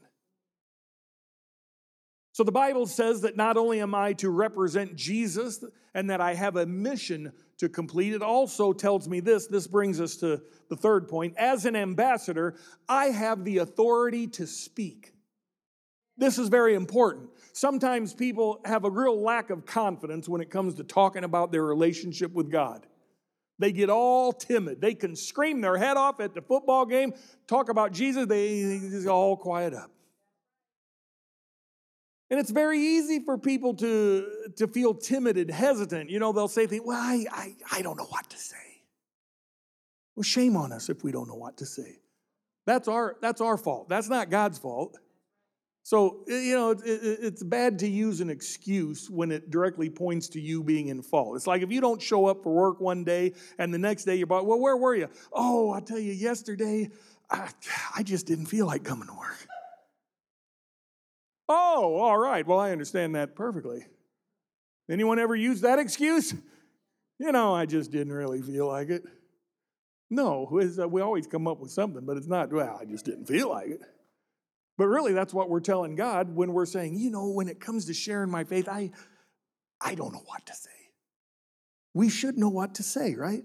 So 2.35 2.43
the 2.43 2.51
Bible 2.51 2.85
says 2.85 3.21
that 3.21 3.37
not 3.37 3.55
only 3.55 3.79
am 3.79 3.95
I 3.95 4.11
to 4.15 4.29
represent 4.29 4.97
Jesus 4.97 5.63
and 5.93 6.09
that 6.09 6.19
I 6.19 6.33
have 6.33 6.57
a 6.57 6.65
mission 6.65 7.31
to 7.59 7.69
complete, 7.69 8.11
it 8.11 8.21
also 8.21 8.73
tells 8.73 9.07
me 9.07 9.21
this. 9.21 9.47
This 9.47 9.67
brings 9.67 10.01
us 10.01 10.17
to 10.17 10.41
the 10.69 10.75
third 10.75 11.07
point. 11.07 11.37
As 11.37 11.63
an 11.63 11.77
ambassador, 11.77 12.55
I 12.89 13.05
have 13.05 13.45
the 13.45 13.59
authority 13.59 14.27
to 14.27 14.47
speak. 14.47 15.13
This 16.17 16.37
is 16.37 16.49
very 16.49 16.75
important. 16.75 17.29
Sometimes 17.53 18.13
people 18.13 18.59
have 18.65 18.83
a 18.83 18.89
real 18.89 19.17
lack 19.17 19.49
of 19.49 19.65
confidence 19.65 20.27
when 20.27 20.41
it 20.41 20.49
comes 20.49 20.75
to 20.75 20.83
talking 20.83 21.23
about 21.23 21.53
their 21.53 21.63
relationship 21.63 22.33
with 22.33 22.51
God. 22.51 22.85
They 23.59 23.71
get 23.71 23.89
all 23.89 24.33
timid. 24.33 24.81
They 24.81 24.93
can 24.93 25.15
scream 25.15 25.61
their 25.61 25.77
head 25.77 25.95
off 25.95 26.19
at 26.19 26.33
the 26.33 26.41
football 26.41 26.85
game, 26.85 27.13
talk 27.47 27.69
about 27.69 27.93
Jesus, 27.93 28.25
they, 28.25 29.07
all 29.07 29.37
quiet 29.37 29.73
up. 29.73 29.94
And 32.31 32.39
it's 32.39 32.49
very 32.49 32.79
easy 32.79 33.19
for 33.19 33.37
people 33.37 33.75
to, 33.75 34.27
to 34.57 34.67
feel 34.67 34.93
timid 34.95 35.37
and 35.37 35.51
hesitant. 35.51 36.09
You 36.09 36.19
know, 36.19 36.31
they'll 36.31 36.47
say 36.47 36.65
things, 36.65 36.83
well, 36.83 36.99
I, 36.99 37.25
I, 37.31 37.55
I 37.71 37.81
don't 37.81 37.97
know 37.97 38.07
what 38.09 38.29
to 38.31 38.37
say. 38.37 38.55
Well, 40.15 40.23
shame 40.23 40.57
on 40.57 40.71
us 40.71 40.89
if 40.89 41.03
we 41.03 41.11
don't 41.11 41.27
know 41.27 41.35
what 41.35 41.57
to 41.57 41.65
say. 41.65 41.99
That's 42.65 42.87
our, 42.87 43.15
that's 43.21 43.41
our 43.41 43.57
fault. 43.57 43.89
That's 43.89 44.09
not 44.09 44.31
God's 44.31 44.57
fault. 44.57 44.97
So, 45.83 46.23
you 46.25 46.55
know, 46.55 46.71
it, 46.71 46.79
it, 46.83 47.19
it's 47.21 47.43
bad 47.43 47.77
to 47.79 47.87
use 47.87 48.19
an 48.21 48.31
excuse 48.31 49.07
when 49.07 49.31
it 49.31 49.51
directly 49.51 49.87
points 49.87 50.27
to 50.29 50.41
you 50.41 50.63
being 50.63 50.87
in 50.87 51.03
fault. 51.03 51.35
It's 51.35 51.45
like 51.45 51.61
if 51.61 51.71
you 51.71 51.79
don't 51.79 52.01
show 52.01 52.25
up 52.25 52.41
for 52.41 52.51
work 52.51 52.81
one 52.81 53.03
day 53.03 53.33
and 53.59 53.71
the 53.71 53.77
next 53.77 54.05
day 54.05 54.15
you're 54.15 54.25
like, 54.25 54.45
well, 54.45 54.59
where 54.59 54.77
were 54.77 54.95
you? 54.95 55.09
Oh, 55.31 55.71
I 55.73 55.81
tell 55.81 55.99
you, 55.99 56.11
yesterday, 56.11 56.89
I, 57.29 57.49
I 57.95 58.01
just 58.01 58.25
didn't 58.25 58.47
feel 58.47 58.65
like 58.65 58.83
coming 58.83 59.07
to 59.07 59.13
work. 59.13 59.47
Oh, 61.47 61.95
all 61.97 62.17
right. 62.17 62.45
Well, 62.45 62.59
I 62.59 62.71
understand 62.71 63.15
that 63.15 63.35
perfectly. 63.35 63.85
Anyone 64.89 65.19
ever 65.19 65.35
use 65.35 65.61
that 65.61 65.79
excuse? 65.79 66.33
You 67.19 67.31
know, 67.31 67.53
I 67.53 67.65
just 67.65 67.91
didn't 67.91 68.13
really 68.13 68.41
feel 68.41 68.67
like 68.67 68.89
it. 68.89 69.03
No, 70.09 70.47
uh, 70.51 70.87
we 70.87 71.01
always 71.01 71.27
come 71.27 71.47
up 71.47 71.59
with 71.59 71.71
something, 71.71 72.05
but 72.05 72.17
it's 72.17 72.27
not, 72.27 72.51
well, 72.51 72.77
I 72.79 72.85
just 72.85 73.05
didn't 73.05 73.25
feel 73.25 73.49
like 73.49 73.69
it. 73.69 73.81
But 74.77 74.87
really, 74.87 75.13
that's 75.13 75.33
what 75.33 75.49
we're 75.49 75.61
telling 75.61 75.95
God 75.95 76.35
when 76.35 76.53
we're 76.53 76.65
saying, 76.65 76.95
you 76.95 77.09
know, 77.09 77.29
when 77.29 77.47
it 77.47 77.59
comes 77.59 77.85
to 77.85 77.93
sharing 77.93 78.29
my 78.29 78.43
faith, 78.43 78.67
I, 78.67 78.91
I 79.81 79.95
don't 79.95 80.13
know 80.13 80.23
what 80.25 80.45
to 80.45 80.53
say. 80.53 80.69
We 81.93 82.09
should 82.09 82.37
know 82.37 82.49
what 82.49 82.75
to 82.75 82.83
say, 82.83 83.15
right? 83.15 83.43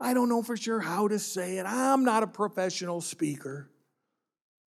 I 0.00 0.12
don't 0.12 0.28
know 0.28 0.42
for 0.42 0.56
sure 0.56 0.80
how 0.80 1.08
to 1.08 1.18
say 1.18 1.58
it. 1.58 1.66
I'm 1.66 2.04
not 2.04 2.22
a 2.22 2.26
professional 2.26 3.00
speaker. 3.00 3.70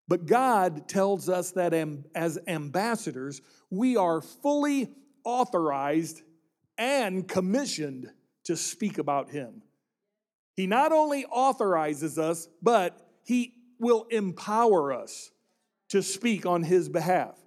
But 0.08 0.26
God 0.26 0.88
tells 0.88 1.30
us 1.30 1.52
that 1.52 1.74
as 2.14 2.40
ambassadors, 2.48 3.42
we 3.70 3.96
are 3.96 4.22
fully 4.22 4.90
authorized 5.24 6.22
and 6.78 7.28
commissioned 7.28 8.12
to 8.46 8.58
speak 8.58 8.98
about 8.98 9.32
Him. 9.32 9.62
He 10.56 10.68
not 10.68 10.92
only 10.92 11.26
authorizes 11.26 12.20
us, 12.20 12.48
but 12.62 13.00
He 13.24 13.54
will 13.80 14.06
empower 14.12 14.94
us 14.94 15.32
to 15.90 16.04
speak 16.04 16.46
on 16.46 16.64
His 16.64 16.90
behalf. 16.90 17.40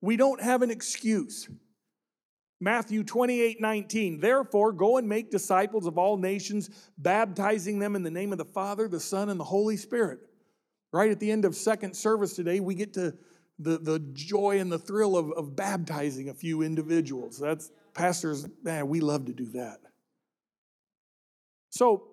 We 0.00 0.16
don't 0.16 0.40
have 0.40 0.62
an 0.62 0.70
excuse. 0.70 1.48
Matthew 2.60 3.02
28 3.02 3.60
19, 3.60 4.20
therefore 4.20 4.72
go 4.72 4.98
and 4.98 5.08
make 5.08 5.30
disciples 5.30 5.86
of 5.86 5.98
all 5.98 6.16
nations, 6.16 6.70
baptizing 6.96 7.80
them 7.80 7.96
in 7.96 8.04
the 8.04 8.10
name 8.10 8.30
of 8.30 8.38
the 8.38 8.44
Father, 8.44 8.86
the 8.86 9.00
Son, 9.00 9.28
and 9.28 9.40
the 9.40 9.44
Holy 9.44 9.76
Spirit 9.76 10.20
Right 10.94 11.10
at 11.10 11.18
the 11.18 11.32
end 11.32 11.44
of 11.44 11.56
second 11.56 11.96
service 11.96 12.34
today, 12.34 12.60
we 12.60 12.76
get 12.76 12.94
to 12.94 13.14
the, 13.58 13.78
the 13.78 13.98
joy 14.12 14.60
and 14.60 14.70
the 14.70 14.78
thrill 14.78 15.16
of, 15.16 15.32
of 15.32 15.56
baptizing 15.56 16.28
a 16.28 16.34
few 16.34 16.62
individuals. 16.62 17.36
That's 17.36 17.72
pastors, 17.94 18.46
man, 18.62 18.86
we 18.86 19.00
love 19.00 19.24
to 19.24 19.32
do 19.32 19.46
that. 19.54 19.78
So, 21.70 22.10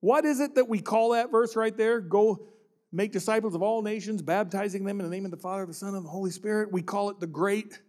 what 0.00 0.24
is 0.24 0.40
it 0.40 0.54
that 0.54 0.66
we 0.66 0.80
call 0.80 1.10
that 1.10 1.30
verse 1.30 1.56
right 1.56 1.76
there? 1.76 2.00
Go 2.00 2.48
make 2.90 3.12
disciples 3.12 3.54
of 3.54 3.60
all 3.60 3.82
nations, 3.82 4.22
baptizing 4.22 4.84
them 4.84 4.98
in 4.98 5.04
the 5.04 5.14
name 5.14 5.26
of 5.26 5.30
the 5.30 5.36
Father, 5.36 5.66
the 5.66 5.74
Son, 5.74 5.94
and 5.94 6.02
the 6.02 6.08
Holy 6.08 6.30
Spirit. 6.30 6.72
We 6.72 6.80
call 6.80 7.10
it 7.10 7.20
the 7.20 7.26
Great 7.26 7.82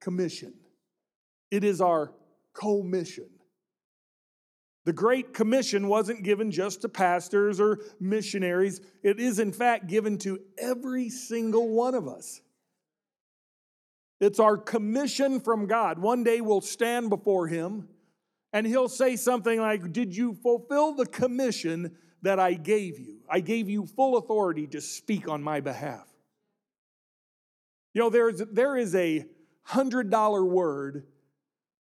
Commission. 0.00 0.52
It 1.52 1.62
is 1.62 1.80
our 1.80 2.12
commission. 2.54 3.28
The 4.86 4.92
Great 4.92 5.34
Commission 5.34 5.88
wasn't 5.88 6.22
given 6.22 6.52
just 6.52 6.82
to 6.82 6.88
pastors 6.88 7.58
or 7.58 7.80
missionaries, 7.98 8.80
it 9.02 9.18
is, 9.18 9.40
in 9.40 9.52
fact, 9.52 9.88
given 9.88 10.16
to 10.18 10.38
every 10.56 11.10
single 11.10 11.68
one 11.68 11.96
of 11.96 12.06
us. 12.06 12.40
It's 14.20 14.38
our 14.38 14.56
commission 14.56 15.40
from 15.40 15.66
God. 15.66 15.98
One 15.98 16.22
day 16.22 16.40
we'll 16.40 16.60
stand 16.60 17.10
before 17.10 17.48
Him 17.48 17.88
and 18.52 18.64
He'll 18.64 18.88
say 18.88 19.16
something 19.16 19.60
like, 19.60 19.92
Did 19.92 20.16
you 20.16 20.34
fulfill 20.34 20.94
the 20.94 21.06
commission 21.06 21.96
that 22.22 22.38
I 22.38 22.54
gave 22.54 23.00
you? 23.00 23.18
I 23.28 23.40
gave 23.40 23.68
you 23.68 23.86
full 23.86 24.16
authority 24.16 24.68
to 24.68 24.80
speak 24.80 25.28
on 25.28 25.42
my 25.42 25.60
behalf. 25.60 26.06
You 27.92 28.02
know, 28.02 28.10
there's, 28.10 28.40
there 28.52 28.76
is 28.76 28.94
a 28.94 29.26
$100 29.68 30.48
word 30.48 31.08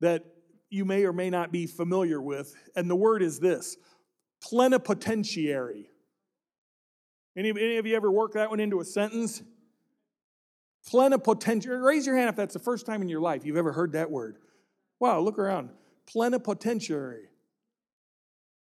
that 0.00 0.26
you 0.71 0.85
may 0.85 1.05
or 1.05 1.12
may 1.12 1.31
not 1.31 1.53
be 1.53 1.67
familiar 1.67 2.23
with, 2.23 2.55
and 2.77 2.89
the 2.89 2.97
word 2.97 3.23
is 3.23 3.41
this 3.41 3.77
plenipotentiary. 4.43 5.91
Any, 7.37 7.50
any 7.50 7.77
of 7.77 7.87
you 7.87 7.95
ever 7.95 8.11
work 8.11 8.33
that 8.33 8.50
one 8.50 8.61
into 8.61 8.81
a 8.81 8.85
sentence? 8.85 9.43
Plenipotentiary. 10.89 11.81
Raise 11.81 12.07
your 12.07 12.17
hand 12.17 12.31
if 12.31 12.37
that's 12.37 12.55
the 12.55 12.61
first 12.61 12.87
time 12.87 13.03
in 13.03 13.09
your 13.09 13.21
life 13.21 13.45
you've 13.45 13.57
ever 13.57 13.73
heard 13.73 13.93
that 13.93 14.11
word. 14.11 14.39
Wow, 14.99 15.21
look 15.21 15.39
around. 15.39 15.71
Plenipotentiary. 16.07 17.29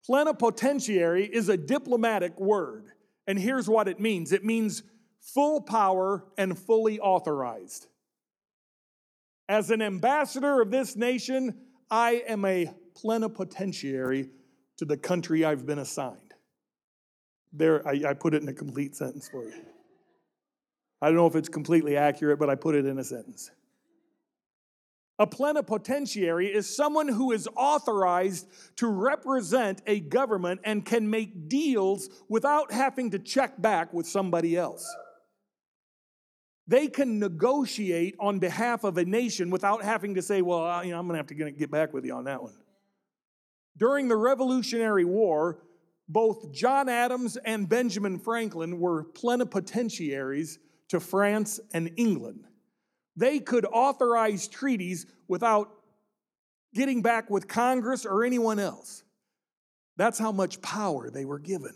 Plenipotentiary 0.07 1.29
is 1.31 1.49
a 1.49 1.57
diplomatic 1.57 2.39
word, 2.41 2.87
and 3.27 3.39
here's 3.39 3.69
what 3.69 3.89
it 3.89 4.01
means 4.01 4.33
it 4.33 4.45
means 4.45 4.83
full 5.21 5.61
power 5.61 6.25
and 6.39 6.59
fully 6.59 6.99
authorized. 6.99 7.87
As 9.49 9.71
an 9.71 9.83
ambassador 9.83 10.61
of 10.61 10.71
this 10.71 10.97
nation, 10.97 11.59
I 11.91 12.23
am 12.27 12.45
a 12.45 12.73
plenipotentiary 12.95 14.31
to 14.79 14.85
the 14.85 14.97
country 14.97 15.45
I've 15.45 15.67
been 15.67 15.79
assigned. 15.79 16.35
There, 17.53 17.87
I, 17.87 18.03
I 18.11 18.15
put 18.15 18.35
it 18.35 18.43
in 18.43 18.49
a 18.49 18.53
complete 18.53 18.95
sentence 18.95 19.29
for 19.29 19.45
you. 19.45 19.55
I 21.01 21.07
don't 21.07 21.17
know 21.17 21.27
if 21.27 21.37
it's 21.37 21.49
completely 21.49 21.97
accurate, 21.97 22.39
but 22.39 22.51
I 22.51 22.55
put 22.55 22.75
it 22.75 22.85
in 22.85 22.99
a 22.99 23.05
sentence. 23.05 23.51
A 25.21 25.27
plenipotentiary 25.27 26.47
is 26.47 26.75
someone 26.75 27.09
who 27.09 27.33
is 27.33 27.49
authorized 27.57 28.47
to 28.77 28.87
represent 28.87 29.83
a 29.87 29.99
government 29.99 30.61
and 30.65 30.85
can 30.85 31.11
make 31.11 31.49
deals 31.49 32.09
without 32.29 32.71
having 32.71 33.11
to 33.11 33.19
check 33.19 33.61
back 33.61 33.93
with 33.93 34.07
somebody 34.07 34.57
else. 34.57 34.89
They 36.69 36.87
can 36.87 37.19
negotiate 37.19 38.15
on 38.21 38.39
behalf 38.39 38.85
of 38.85 38.99
a 38.99 39.05
nation 39.05 39.49
without 39.49 39.83
having 39.83 40.15
to 40.17 40.23
say, 40.23 40.43
well, 40.43 40.85
you 40.85 40.91
know, 40.91 40.99
I'm 40.99 41.07
going 41.07 41.15
to 41.15 41.19
have 41.19 41.27
to 41.29 41.51
get 41.51 41.71
back 41.71 41.95
with 41.95 42.05
you 42.05 42.15
on 42.15 42.25
that 42.25 42.43
one. 42.43 42.53
During 43.79 44.09
the 44.09 44.17
Revolutionary 44.17 45.07
War, 45.07 45.63
both 46.09 46.53
John 46.53 46.91
Adams 46.91 47.39
and 47.39 47.69
Benjamin 47.69 48.19
Franklin 48.19 48.79
were 48.79 49.05
plenipotentiaries 49.05 50.59
to 50.89 51.01
France 51.01 51.59
and 51.73 51.91
England. 51.97 52.45
They 53.17 53.41
could 53.41 53.65
authorize 53.65 54.47
treaties 54.47 55.07
without 55.27 55.71
getting 56.75 57.01
back 57.01 57.31
with 57.31 57.49
Congress 57.49 58.05
or 58.05 58.25
anyone 58.25 58.59
else. 58.59 59.05
That's 59.97 60.19
how 60.19 60.33
much 60.33 60.61
power 60.61 61.11
they 61.11 61.25
were 61.25 61.39
given. 61.39 61.75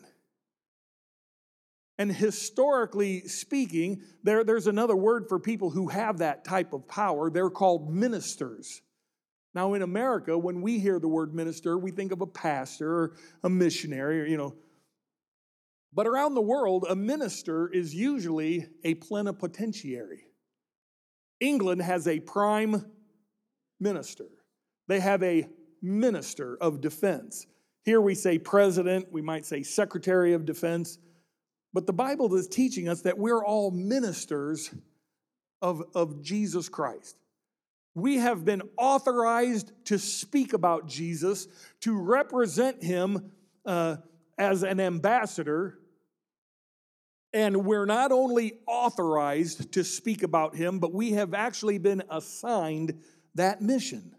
And 1.98 2.10
historically 2.10 3.28
speaking, 3.28 4.02
there, 4.22 4.44
there's 4.44 4.66
another 4.66 4.96
word 4.96 5.28
for 5.28 5.38
people 5.38 5.70
who 5.70 5.88
have 5.88 6.18
that 6.18 6.44
type 6.44 6.72
of 6.72 6.88
power. 6.88 7.30
They're 7.30 7.50
called 7.50 7.92
ministers. 7.92 8.80
Now, 9.54 9.74
in 9.74 9.82
America, 9.82 10.36
when 10.38 10.62
we 10.62 10.78
hear 10.78 10.98
the 10.98 11.08
word 11.08 11.34
minister, 11.34 11.76
we 11.76 11.90
think 11.90 12.10
of 12.10 12.22
a 12.22 12.26
pastor 12.26 12.90
or 12.90 13.16
a 13.44 13.50
missionary, 13.50 14.22
or, 14.22 14.24
you 14.24 14.38
know. 14.38 14.54
But 15.92 16.06
around 16.06 16.34
the 16.34 16.40
world, 16.40 16.86
a 16.88 16.96
minister 16.96 17.68
is 17.68 17.94
usually 17.94 18.66
a 18.82 18.94
plenipotentiary. 18.94 20.24
England 21.40 21.82
has 21.82 22.08
a 22.08 22.20
prime 22.20 22.86
minister, 23.78 24.28
they 24.88 25.00
have 25.00 25.22
a 25.22 25.48
minister 25.82 26.56
of 26.60 26.80
defense. 26.80 27.46
Here 27.84 28.00
we 28.00 28.14
say 28.14 28.38
president, 28.38 29.12
we 29.12 29.20
might 29.20 29.44
say 29.44 29.64
secretary 29.64 30.32
of 30.34 30.46
defense. 30.46 30.98
But 31.72 31.86
the 31.86 31.92
Bible 31.92 32.34
is 32.34 32.48
teaching 32.48 32.88
us 32.88 33.02
that 33.02 33.18
we're 33.18 33.44
all 33.44 33.70
ministers 33.70 34.70
of, 35.62 35.82
of 35.94 36.22
Jesus 36.22 36.68
Christ. 36.68 37.16
We 37.94 38.16
have 38.16 38.44
been 38.44 38.62
authorized 38.76 39.72
to 39.86 39.98
speak 39.98 40.52
about 40.52 40.86
Jesus, 40.86 41.46
to 41.80 41.98
represent 41.98 42.82
him 42.82 43.32
uh, 43.64 43.96
as 44.38 44.62
an 44.62 44.80
ambassador. 44.80 45.78
And 47.34 47.64
we're 47.64 47.86
not 47.86 48.12
only 48.12 48.58
authorized 48.66 49.72
to 49.72 49.84
speak 49.84 50.22
about 50.22 50.54
him, 50.54 50.78
but 50.78 50.92
we 50.92 51.12
have 51.12 51.32
actually 51.32 51.78
been 51.78 52.02
assigned 52.10 53.00
that 53.34 53.62
mission. 53.62 54.14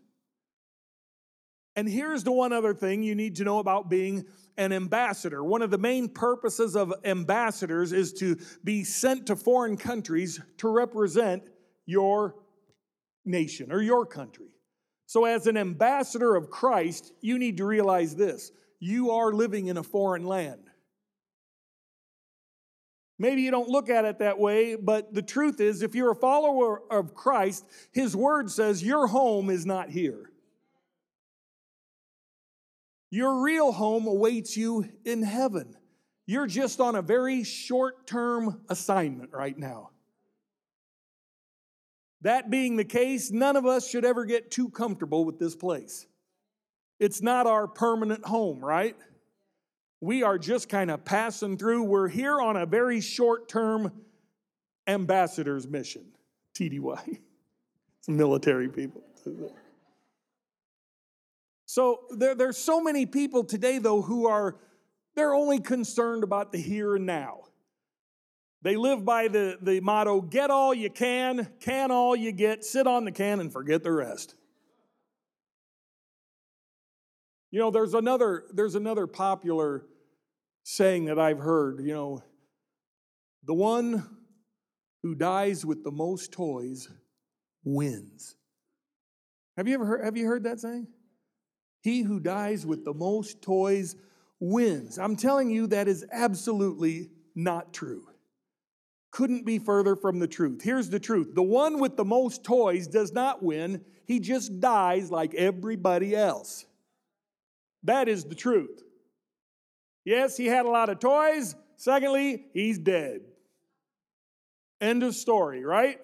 And 1.76 1.88
here's 1.90 2.24
the 2.24 2.32
one 2.32 2.54
other 2.54 2.74
thing 2.74 3.04
you 3.04 3.16
need 3.16 3.38
to 3.38 3.44
know 3.44 3.60
about 3.60 3.90
being 3.90 4.26
an 4.58 4.72
ambassador. 4.72 5.44
One 5.44 5.62
of 5.62 5.72
the 5.72 5.78
main 5.78 6.10
purposes 6.10 6.76
of 6.76 6.94
ambassadors 7.04 7.92
is 7.92 8.14
to 8.14 8.38
be 8.64 8.84
sent 8.84 9.28
to 9.28 9.36
foreign 9.36 9.78
countries 9.78 10.40
to 10.58 10.68
represent 10.68 11.44
your 11.86 12.36
nation 13.26 13.72
or 13.72 13.82
your 13.82 14.06
country. 14.06 14.48
So, 15.06 15.26
as 15.26 15.48
an 15.48 15.58
ambassador 15.58 16.36
of 16.36 16.50
Christ, 16.50 17.14
you 17.22 17.38
need 17.38 17.58
to 17.58 17.66
realize 17.66 18.16
this 18.16 18.52
you 18.80 19.12
are 19.12 19.32
living 19.32 19.68
in 19.68 19.78
a 19.78 19.84
foreign 19.84 20.26
land. 20.26 20.70
Maybe 23.20 23.44
you 23.44 23.52
don't 23.52 23.70
look 23.70 23.90
at 23.90 24.06
it 24.06 24.20
that 24.20 24.40
way, 24.40 24.76
but 24.76 25.14
the 25.14 25.22
truth 25.22 25.62
is, 25.62 25.82
if 25.82 25.96
you're 25.96 26.12
a 26.12 26.16
follower 26.16 26.82
of 26.92 27.14
Christ, 27.14 27.66
His 27.94 28.16
Word 28.16 28.50
says 28.50 28.84
your 28.84 29.08
home 29.08 29.50
is 29.50 29.66
not 29.66 29.90
here. 29.90 30.33
Your 33.14 33.44
real 33.44 33.72
home 33.72 34.08
awaits 34.08 34.58
you 34.58 34.90
in 35.06 35.22
heaven. 35.22 35.78
You're 36.26 36.48
just 36.48 36.80
on 36.80 36.96
a 36.96 37.04
very 37.04 37.44
short 37.44 38.08
term 38.08 38.62
assignment 38.70 39.30
right 39.32 39.56
now. 39.56 39.92
That 42.22 42.50
being 42.50 42.76
the 42.76 42.84
case, 42.84 43.30
none 43.30 43.56
of 43.56 43.68
us 43.68 43.88
should 43.88 44.04
ever 44.04 44.26
get 44.26 44.50
too 44.50 44.68
comfortable 44.72 45.26
with 45.26 45.38
this 45.38 45.56
place. 45.56 46.08
It's 47.00 47.22
not 47.22 47.46
our 47.46 47.68
permanent 47.68 48.26
home, 48.26 48.66
right? 48.66 48.96
We 50.02 50.24
are 50.24 50.40
just 50.40 50.68
kind 50.68 50.90
of 50.90 51.06
passing 51.06 51.60
through. 51.60 51.84
We're 51.84 52.08
here 52.08 52.42
on 52.42 52.58
a 52.58 52.66
very 52.66 53.00
short 53.00 53.48
term 53.48 53.92
ambassador's 54.88 55.68
mission, 55.68 56.06
TDY. 56.56 57.20
It's 58.00 58.10
military 58.10 58.70
people. 58.70 59.04
So 61.74 62.02
there, 62.12 62.36
there's 62.36 62.60
so 62.60 62.82
many 62.82 63.08
people 63.08 63.44
today, 63.44 63.80
though, 63.80 64.04
who 64.04 64.28
are 64.28 64.58
they're 65.16 65.34
only 65.34 65.60
concerned 65.60 66.24
about 66.24 66.52
the 66.52 66.60
here 66.60 66.96
and 66.96 67.08
now. 67.08 67.46
They 68.62 68.76
live 68.76 69.04
by 69.04 69.28
the, 69.28 69.58
the 69.60 69.80
motto 69.80 70.22
get 70.22 70.52
all 70.52 70.76
you 70.76 70.92
can, 70.92 71.52
can 71.60 71.90
all 71.90 72.16
you 72.16 72.32
get, 72.32 72.64
sit 72.64 72.86
on 72.86 73.06
the 73.06 73.12
can 73.12 73.40
and 73.40 73.52
forget 73.52 73.82
the 73.82 73.92
rest. 73.92 74.36
You 77.50 77.58
know, 77.58 77.72
there's 77.72 77.96
another, 77.96 78.44
there's 78.54 78.76
another 78.76 79.08
popular 79.08 79.84
saying 80.62 81.06
that 81.06 81.18
I've 81.18 81.40
heard, 81.40 81.80
you 81.82 81.96
know, 81.96 82.22
the 83.46 83.56
one 83.56 84.08
who 85.02 85.16
dies 85.16 85.66
with 85.66 85.84
the 85.84 85.92
most 85.92 86.32
toys 86.32 86.88
wins. 87.64 88.36
Have 89.58 89.68
you 89.68 89.74
ever 89.74 89.88
heard, 89.88 90.06
have 90.06 90.16
you 90.16 90.28
heard 90.28 90.44
that 90.44 90.60
saying? 90.60 90.86
He 91.84 92.02
who 92.02 92.22
dies 92.22 92.66
with 92.66 92.86
the 92.86 92.94
most 92.94 93.42
toys 93.42 93.98
wins. 94.40 94.98
I'm 94.98 95.18
telling 95.18 95.50
you, 95.50 95.68
that 95.68 95.90
is 95.90 96.06
absolutely 96.12 97.10
not 97.36 97.74
true. 97.74 98.08
Couldn't 99.12 99.46
be 99.46 99.60
further 99.60 99.98
from 99.98 100.20
the 100.20 100.28
truth. 100.28 100.62
Here's 100.64 100.90
the 100.90 101.00
truth 101.00 101.36
the 101.36 101.44
one 101.44 101.80
with 101.80 101.98
the 101.98 102.06
most 102.06 102.46
toys 102.46 102.88
does 102.88 103.12
not 103.12 103.44
win, 103.44 103.84
he 104.06 104.22
just 104.22 104.62
dies 104.62 105.12
like 105.12 105.36
everybody 105.36 106.16
else. 106.16 106.66
That 107.84 108.08
is 108.08 108.24
the 108.24 108.36
truth. 108.36 108.82
Yes, 110.06 110.38
he 110.38 110.46
had 110.46 110.66
a 110.66 110.70
lot 110.70 110.90
of 110.90 111.00
toys. 111.00 111.54
Secondly, 111.76 112.46
he's 112.54 112.78
dead. 112.78 113.22
End 114.80 115.04
of 115.04 115.16
story, 115.16 115.66
right? 115.66 116.00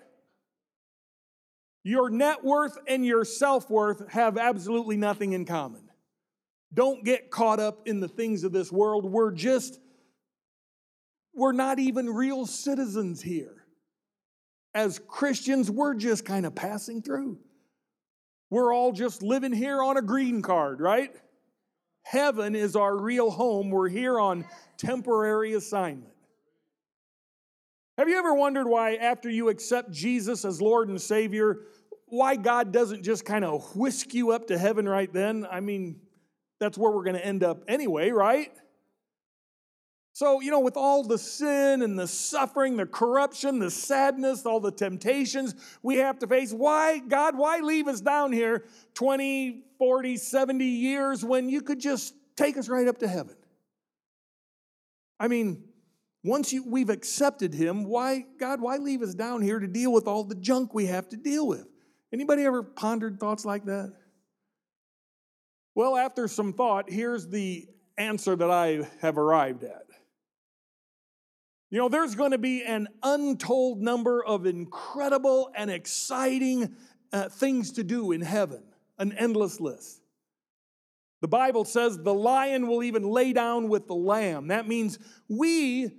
Your 1.84 2.10
net 2.10 2.44
worth 2.44 2.78
and 2.88 3.06
your 3.06 3.24
self 3.24 3.70
worth 3.70 4.10
have 4.12 4.38
absolutely 4.38 4.98
nothing 4.98 5.34
in 5.34 5.46
common. 5.46 5.90
Don't 6.74 7.04
get 7.04 7.32
caught 7.32 7.60
up 7.60 7.88
in 7.88 8.00
the 8.00 8.08
things 8.08 8.44
of 8.44 8.52
this 8.52 8.72
world. 8.72 9.06
We're 9.06 9.32
just, 9.32 9.80
we're 11.34 11.52
not 11.52 11.80
even 11.80 12.10
real 12.10 12.46
citizens 12.46 13.22
here. 13.22 13.66
As 14.76 15.00
Christians, 15.08 15.72
we're 15.72 15.96
just 15.96 16.26
kind 16.26 16.46
of 16.46 16.54
passing 16.54 17.02
through. 17.02 17.40
We're 18.52 18.74
all 18.74 18.92
just 18.92 19.24
living 19.24 19.54
here 19.54 19.82
on 19.82 19.98
a 19.98 20.02
green 20.02 20.42
card, 20.42 20.80
right? 20.80 21.12
Heaven 22.04 22.56
is 22.56 22.76
our 22.76 22.96
real 22.96 23.32
home. 23.32 23.70
We're 23.70 23.90
here 23.90 24.20
on 24.20 24.46
temporary 24.78 25.54
assignment. 25.54 26.14
Have 28.00 28.08
you 28.08 28.18
ever 28.18 28.34
wondered 28.34 28.66
why, 28.66 28.96
after 28.96 29.30
you 29.30 29.50
accept 29.50 29.92
Jesus 29.92 30.46
as 30.46 30.62
Lord 30.62 30.88
and 30.88 31.02
Savior, 31.02 31.64
why 32.06 32.38
God 32.38 32.72
doesn't 32.72 33.04
just 33.04 33.26
kind 33.26 33.44
of 33.44 33.76
whisk 33.76 34.14
you 34.14 34.32
up 34.32 34.48
to 34.48 34.58
heaven 34.58 34.88
right 34.88 35.12
then? 35.12 35.46
I 35.52 35.60
mean, 35.60 36.00
that's 36.62 36.78
where 36.78 36.94
we're 36.94 37.04
going 37.04 37.18
to 37.18 37.26
end 37.26 37.44
up 37.44 37.66
anyway, 37.68 38.12
right? 38.12 38.54
So, 40.14 40.40
you 40.40 40.50
know, 40.50 40.62
with 40.62 40.78
all 40.78 41.04
the 41.04 41.18
sin 41.18 41.82
and 41.82 42.00
the 42.00 42.08
suffering, 42.08 42.78
the 42.78 42.86
corruption, 42.86 43.60
the 43.60 43.70
sadness, 43.70 44.46
all 44.46 44.62
the 44.62 44.72
temptations 44.72 45.54
we 45.84 45.98
have 45.98 46.20
to 46.20 46.28
face, 46.28 46.54
why, 46.54 47.00
God, 47.00 47.38
why 47.38 47.60
leave 47.60 47.90
us 47.90 48.00
down 48.00 48.32
here 48.32 48.64
20, 48.94 49.66
40, 49.78 50.16
70 50.16 50.64
years 50.64 51.26
when 51.26 51.50
you 51.50 51.60
could 51.62 51.82
just 51.82 52.14
take 52.38 52.56
us 52.56 52.70
right 52.70 52.88
up 52.88 53.00
to 53.00 53.10
heaven? 53.10 53.36
I 55.20 55.28
mean, 55.28 55.66
once 56.24 56.52
you, 56.52 56.64
we've 56.68 56.90
accepted 56.90 57.54
him, 57.54 57.86
why, 57.86 58.26
God, 58.40 58.62
why 58.62 58.78
leave 58.78 59.02
us 59.02 59.14
down 59.14 59.42
here 59.42 59.60
to 59.60 59.68
deal 59.68 59.92
with 59.92 60.08
all 60.08 60.24
the 60.24 60.36
junk 60.36 60.74
we 60.74 60.88
have 60.88 61.08
to 61.10 61.18
deal 61.18 61.48
with? 61.48 61.66
Anybody 62.12 62.44
ever 62.44 62.64
pondered 62.64 63.20
thoughts 63.20 63.46
like 63.46 63.66
that? 63.66 63.94
Well, 65.76 65.96
after 65.96 66.28
some 66.28 66.52
thought, 66.54 66.90
here's 66.90 67.28
the 67.28 67.68
answer 67.98 68.36
that 68.36 68.52
I 68.52 68.88
have 69.02 69.18
arrived 69.18 69.64
at. 69.64 69.84
You 71.70 71.78
know, 71.78 71.88
there's 71.88 72.16
going 72.16 72.32
to 72.32 72.40
be 72.40 72.64
an 72.64 72.88
untold 73.04 73.80
number 73.80 74.26
of 74.26 74.46
incredible 74.46 75.52
and 75.56 75.70
exciting 75.70 76.76
uh, 77.14 77.30
things 77.30 77.74
to 77.74 77.84
do 77.84 78.12
in 78.12 78.22
heaven, 78.22 78.64
an 78.98 79.14
endless 79.14 79.60
list. 79.60 80.02
The 81.22 81.28
Bible 81.28 81.66
says 81.66 81.98
the 81.98 82.14
lion 82.14 82.68
will 82.68 82.82
even 82.82 83.04
lay 83.04 83.34
down 83.34 83.70
with 83.70 83.88
the 83.88 83.96
lamb. 83.96 84.48
That 84.48 84.68
means 84.68 84.98
we 85.28 85.92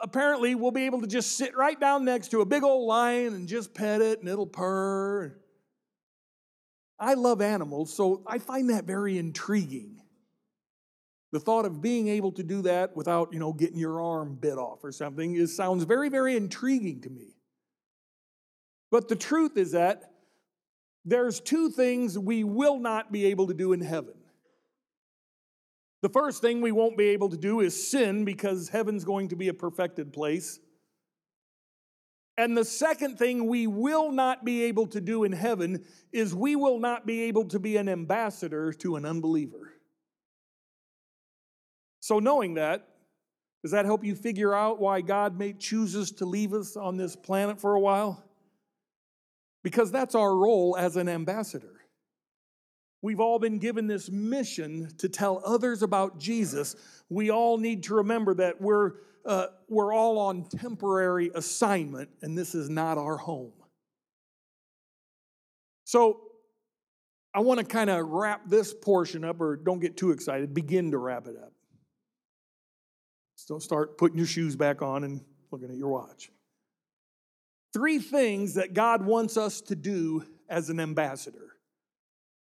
apparently 0.00 0.54
we'll 0.54 0.70
be 0.70 0.86
able 0.86 1.00
to 1.00 1.06
just 1.06 1.36
sit 1.36 1.56
right 1.56 1.78
down 1.78 2.04
next 2.04 2.28
to 2.28 2.40
a 2.40 2.46
big 2.46 2.62
old 2.62 2.86
lion 2.86 3.34
and 3.34 3.48
just 3.48 3.74
pet 3.74 4.00
it 4.00 4.20
and 4.20 4.28
it'll 4.28 4.46
purr. 4.46 5.38
I 6.98 7.14
love 7.14 7.40
animals, 7.42 7.94
so 7.94 8.22
I 8.26 8.38
find 8.38 8.70
that 8.70 8.84
very 8.84 9.18
intriguing. 9.18 10.00
The 11.32 11.40
thought 11.40 11.66
of 11.66 11.82
being 11.82 12.08
able 12.08 12.32
to 12.32 12.42
do 12.42 12.62
that 12.62 12.96
without, 12.96 13.32
you 13.32 13.38
know, 13.38 13.52
getting 13.52 13.78
your 13.78 14.00
arm 14.00 14.36
bit 14.36 14.56
off 14.56 14.82
or 14.82 14.92
something 14.92 15.34
is, 15.34 15.54
sounds 15.54 15.84
very, 15.84 16.08
very 16.08 16.36
intriguing 16.36 17.02
to 17.02 17.10
me. 17.10 17.36
But 18.90 19.08
the 19.08 19.16
truth 19.16 19.56
is 19.56 19.72
that 19.72 20.12
there's 21.04 21.40
two 21.40 21.70
things 21.70 22.18
we 22.18 22.44
will 22.44 22.78
not 22.78 23.12
be 23.12 23.26
able 23.26 23.48
to 23.48 23.54
do 23.54 23.72
in 23.72 23.80
heaven. 23.80 24.14
The 26.06 26.12
first 26.12 26.40
thing 26.40 26.60
we 26.60 26.70
won't 26.70 26.96
be 26.96 27.08
able 27.08 27.30
to 27.30 27.36
do 27.36 27.58
is 27.58 27.90
sin 27.90 28.24
because 28.24 28.68
heaven's 28.68 29.04
going 29.04 29.26
to 29.30 29.34
be 29.34 29.48
a 29.48 29.52
perfected 29.52 30.12
place. 30.12 30.60
And 32.36 32.56
the 32.56 32.64
second 32.64 33.18
thing 33.18 33.48
we 33.48 33.66
will 33.66 34.12
not 34.12 34.44
be 34.44 34.62
able 34.62 34.86
to 34.86 35.00
do 35.00 35.24
in 35.24 35.32
heaven 35.32 35.84
is 36.12 36.32
we 36.32 36.54
will 36.54 36.78
not 36.78 37.06
be 37.06 37.22
able 37.22 37.46
to 37.46 37.58
be 37.58 37.76
an 37.76 37.88
ambassador 37.88 38.72
to 38.74 38.94
an 38.94 39.04
unbeliever. 39.04 39.72
So, 41.98 42.20
knowing 42.20 42.54
that, 42.54 42.86
Does 43.64 43.72
that 43.72 43.84
help 43.84 44.04
you 44.04 44.14
figure 44.14 44.54
out 44.54 44.78
why 44.78 45.00
God 45.00 45.36
may 45.36 45.54
chooses 45.54 46.12
to 46.12 46.24
leave 46.24 46.52
us 46.52 46.76
on 46.76 46.96
this 46.96 47.16
planet 47.16 47.60
for 47.60 47.74
a 47.74 47.80
while? 47.80 48.22
Because 49.64 49.90
that's 49.90 50.14
our 50.14 50.36
role 50.36 50.76
as 50.78 50.94
an 50.94 51.08
ambassador. 51.08 51.80
We've 53.02 53.20
all 53.20 53.38
been 53.38 53.58
given 53.58 53.86
this 53.86 54.10
mission 54.10 54.88
to 54.98 55.08
tell 55.08 55.42
others 55.44 55.82
about 55.82 56.18
Jesus. 56.18 56.76
We 57.08 57.30
all 57.30 57.58
need 57.58 57.84
to 57.84 57.94
remember 57.96 58.34
that 58.34 58.60
we're, 58.60 58.92
uh, 59.24 59.48
we're 59.68 59.92
all 59.92 60.18
on 60.18 60.48
temporary 60.48 61.30
assignment, 61.34 62.08
and 62.22 62.36
this 62.36 62.54
is 62.54 62.68
not 62.68 62.98
our 62.98 63.16
home. 63.16 63.52
So, 65.84 66.20
I 67.34 67.40
want 67.40 67.60
to 67.60 67.66
kind 67.66 67.90
of 67.90 68.08
wrap 68.08 68.48
this 68.48 68.72
portion 68.72 69.22
up, 69.22 69.42
or 69.42 69.56
don't 69.56 69.78
get 69.78 69.98
too 69.98 70.10
excited, 70.10 70.54
begin 70.54 70.90
to 70.92 70.98
wrap 70.98 71.26
it 71.26 71.36
up. 71.36 71.52
So, 73.36 73.54
don't 73.54 73.62
start 73.62 73.98
putting 73.98 74.16
your 74.16 74.26
shoes 74.26 74.56
back 74.56 74.80
on 74.80 75.04
and 75.04 75.20
looking 75.52 75.70
at 75.70 75.76
your 75.76 75.90
watch. 75.90 76.30
Three 77.74 77.98
things 77.98 78.54
that 78.54 78.72
God 78.72 79.04
wants 79.04 79.36
us 79.36 79.60
to 79.62 79.76
do 79.76 80.24
as 80.48 80.70
an 80.70 80.80
ambassador. 80.80 81.55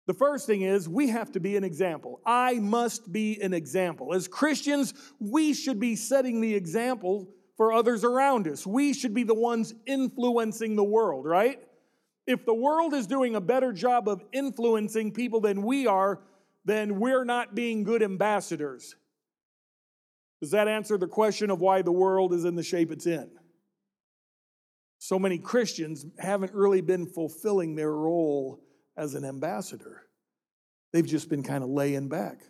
The 0.06 0.14
first 0.14 0.46
thing 0.46 0.62
is 0.62 0.88
we 0.88 1.08
have 1.08 1.30
to 1.32 1.40
be 1.40 1.56
an 1.56 1.64
example. 1.64 2.20
I 2.26 2.54
must 2.54 3.12
be 3.12 3.40
an 3.40 3.54
example. 3.54 4.14
As 4.14 4.26
Christians, 4.26 4.94
we 5.20 5.54
should 5.54 5.78
be 5.78 5.94
setting 5.94 6.40
the 6.40 6.54
example 6.54 7.28
for 7.56 7.72
others 7.72 8.02
around 8.02 8.48
us. 8.48 8.66
We 8.66 8.94
should 8.94 9.14
be 9.14 9.22
the 9.22 9.34
ones 9.34 9.74
influencing 9.86 10.74
the 10.74 10.84
world, 10.84 11.24
right? 11.24 11.60
If 12.26 12.44
the 12.44 12.54
world 12.54 12.94
is 12.94 13.06
doing 13.06 13.36
a 13.36 13.40
better 13.40 13.72
job 13.72 14.08
of 14.08 14.24
influencing 14.32 15.12
people 15.12 15.40
than 15.40 15.62
we 15.62 15.86
are, 15.86 16.20
then 16.64 16.98
we're 16.98 17.24
not 17.24 17.54
being 17.54 17.84
good 17.84 18.02
ambassadors. 18.02 18.96
Does 20.40 20.50
that 20.50 20.66
answer 20.66 20.98
the 20.98 21.06
question 21.06 21.50
of 21.50 21.60
why 21.60 21.82
the 21.82 21.92
world 21.92 22.32
is 22.32 22.44
in 22.44 22.56
the 22.56 22.62
shape 22.64 22.90
it's 22.90 23.06
in? 23.06 23.30
So 24.98 25.18
many 25.18 25.38
Christians 25.38 26.04
haven't 26.18 26.54
really 26.54 26.80
been 26.80 27.06
fulfilling 27.06 27.76
their 27.76 27.92
role 27.92 28.60
as 28.96 29.14
an 29.14 29.24
ambassador. 29.24 30.02
They've 30.92 31.06
just 31.06 31.28
been 31.28 31.42
kind 31.42 31.64
of 31.64 31.70
laying 31.70 32.08
back. 32.08 32.42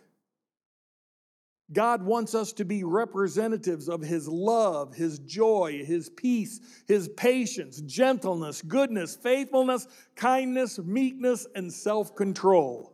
God 1.71 2.03
wants 2.03 2.35
us 2.35 2.51
to 2.53 2.65
be 2.65 2.83
representatives 2.83 3.87
of 3.87 4.01
His 4.01 4.27
love, 4.27 4.93
His 4.93 5.19
joy, 5.19 5.83
His 5.85 6.09
peace, 6.09 6.59
His 6.87 7.07
patience, 7.09 7.81
gentleness, 7.81 8.61
goodness, 8.61 9.15
faithfulness, 9.15 9.87
kindness, 10.15 10.77
meekness, 10.79 11.47
and 11.55 11.71
self 11.71 12.15
control. 12.15 12.93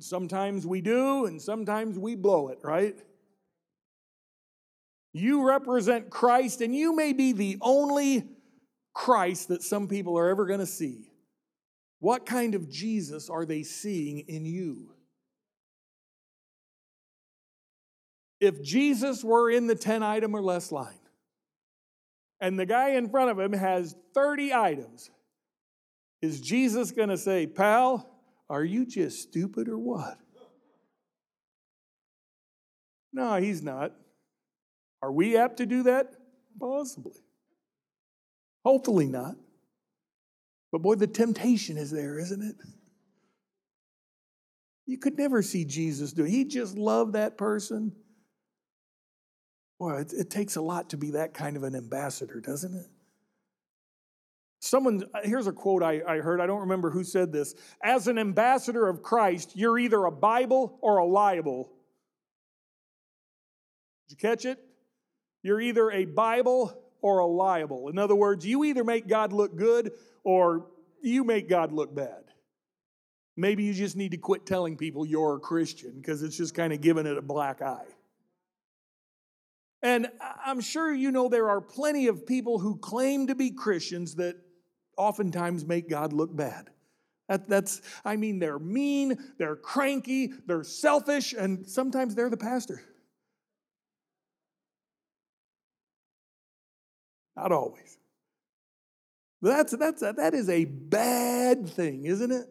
Sometimes 0.00 0.66
we 0.66 0.80
do, 0.80 1.26
and 1.26 1.40
sometimes 1.40 1.98
we 1.98 2.16
blow 2.16 2.48
it, 2.48 2.58
right? 2.62 2.96
You 5.12 5.46
represent 5.46 6.10
Christ, 6.10 6.60
and 6.60 6.74
you 6.74 6.94
may 6.94 7.12
be 7.12 7.32
the 7.32 7.58
only 7.60 8.24
Christ 8.94 9.48
that 9.48 9.62
some 9.62 9.88
people 9.88 10.18
are 10.18 10.28
ever 10.28 10.46
going 10.46 10.60
to 10.60 10.66
see. 10.66 11.09
What 12.00 12.26
kind 12.26 12.54
of 12.54 12.68
Jesus 12.68 13.30
are 13.30 13.44
they 13.44 13.62
seeing 13.62 14.20
in 14.20 14.44
you? 14.44 14.94
If 18.40 18.62
Jesus 18.62 19.22
were 19.22 19.50
in 19.50 19.66
the 19.66 19.74
10 19.74 20.02
item 20.02 20.34
or 20.34 20.40
less 20.40 20.72
line, 20.72 20.98
and 22.40 22.58
the 22.58 22.64
guy 22.64 22.90
in 22.92 23.10
front 23.10 23.30
of 23.30 23.38
him 23.38 23.52
has 23.52 23.94
30 24.14 24.54
items, 24.54 25.10
is 26.22 26.40
Jesus 26.40 26.90
going 26.90 27.10
to 27.10 27.18
say, 27.18 27.46
Pal, 27.46 28.08
are 28.48 28.64
you 28.64 28.86
just 28.86 29.20
stupid 29.20 29.68
or 29.68 29.78
what? 29.78 30.18
No, 33.12 33.36
he's 33.36 33.62
not. 33.62 33.92
Are 35.02 35.12
we 35.12 35.36
apt 35.36 35.58
to 35.58 35.66
do 35.66 35.82
that? 35.82 36.14
Possibly. 36.58 37.20
Hopefully 38.64 39.06
not. 39.06 39.36
But 40.72 40.82
boy, 40.82 40.94
the 40.94 41.06
temptation 41.06 41.76
is 41.76 41.90
there, 41.90 42.18
isn't 42.18 42.42
it? 42.42 42.56
You 44.86 44.98
could 44.98 45.16
never 45.16 45.42
see 45.42 45.64
Jesus 45.64 46.12
do 46.12 46.24
it. 46.24 46.30
He 46.30 46.44
just 46.44 46.76
loved 46.76 47.12
that 47.12 47.36
person. 47.38 47.92
Boy, 49.78 50.00
it, 50.00 50.12
it 50.12 50.30
takes 50.30 50.56
a 50.56 50.60
lot 50.60 50.90
to 50.90 50.96
be 50.96 51.12
that 51.12 51.32
kind 51.32 51.56
of 51.56 51.62
an 51.62 51.74
ambassador, 51.74 52.40
doesn't 52.40 52.74
it? 52.74 52.86
Someone, 54.60 55.04
uh, 55.14 55.20
here's 55.24 55.46
a 55.46 55.52
quote 55.52 55.82
I, 55.82 56.02
I 56.06 56.18
heard. 56.18 56.40
I 56.40 56.46
don't 56.46 56.60
remember 56.60 56.90
who 56.90 57.02
said 57.02 57.32
this. 57.32 57.54
As 57.82 58.08
an 58.08 58.18
ambassador 58.18 58.88
of 58.88 59.02
Christ, 59.02 59.52
you're 59.54 59.78
either 59.78 60.04
a 60.04 60.12
Bible 60.12 60.78
or 60.82 60.98
a 60.98 61.06
liable. 61.06 61.70
Did 64.08 64.16
you 64.22 64.28
catch 64.28 64.44
it? 64.44 64.58
You're 65.42 65.60
either 65.60 65.90
a 65.90 66.04
Bible 66.04 66.76
or 67.02 67.18
a 67.18 67.26
liable. 67.26 67.88
In 67.88 67.98
other 67.98 68.14
words, 68.14 68.46
you 68.46 68.64
either 68.64 68.84
make 68.84 69.08
God 69.08 69.32
look 69.32 69.56
good 69.56 69.92
or 70.24 70.66
you 71.02 71.24
make 71.24 71.48
God 71.48 71.72
look 71.72 71.94
bad. 71.94 72.24
Maybe 73.36 73.64
you 73.64 73.72
just 73.72 73.96
need 73.96 74.10
to 74.10 74.18
quit 74.18 74.44
telling 74.44 74.76
people 74.76 75.06
you're 75.06 75.36
a 75.36 75.40
Christian 75.40 75.94
because 75.96 76.22
it's 76.22 76.36
just 76.36 76.54
kind 76.54 76.72
of 76.72 76.80
giving 76.80 77.06
it 77.06 77.16
a 77.16 77.22
black 77.22 77.62
eye. 77.62 77.86
And 79.82 80.08
I'm 80.44 80.60
sure 80.60 80.92
you 80.92 81.10
know 81.10 81.28
there 81.28 81.48
are 81.48 81.60
plenty 81.60 82.08
of 82.08 82.26
people 82.26 82.58
who 82.58 82.76
claim 82.76 83.28
to 83.28 83.34
be 83.34 83.50
Christians 83.50 84.16
that 84.16 84.36
oftentimes 84.98 85.64
make 85.64 85.88
God 85.88 86.12
look 86.12 86.36
bad. 86.36 86.68
That, 87.28 87.48
that's, 87.48 87.80
I 88.04 88.16
mean, 88.16 88.40
they're 88.40 88.58
mean, 88.58 89.16
they're 89.38 89.56
cranky, 89.56 90.32
they're 90.46 90.64
selfish, 90.64 91.32
and 91.32 91.66
sometimes 91.66 92.14
they're 92.14 92.28
the 92.28 92.36
pastor. 92.36 92.82
Not 97.40 97.52
always. 97.52 97.96
That's, 99.40 99.74
that's, 99.74 100.02
that 100.02 100.34
is 100.34 100.50
a 100.50 100.66
bad 100.66 101.66
thing, 101.66 102.04
isn't 102.04 102.30
it? 102.30 102.46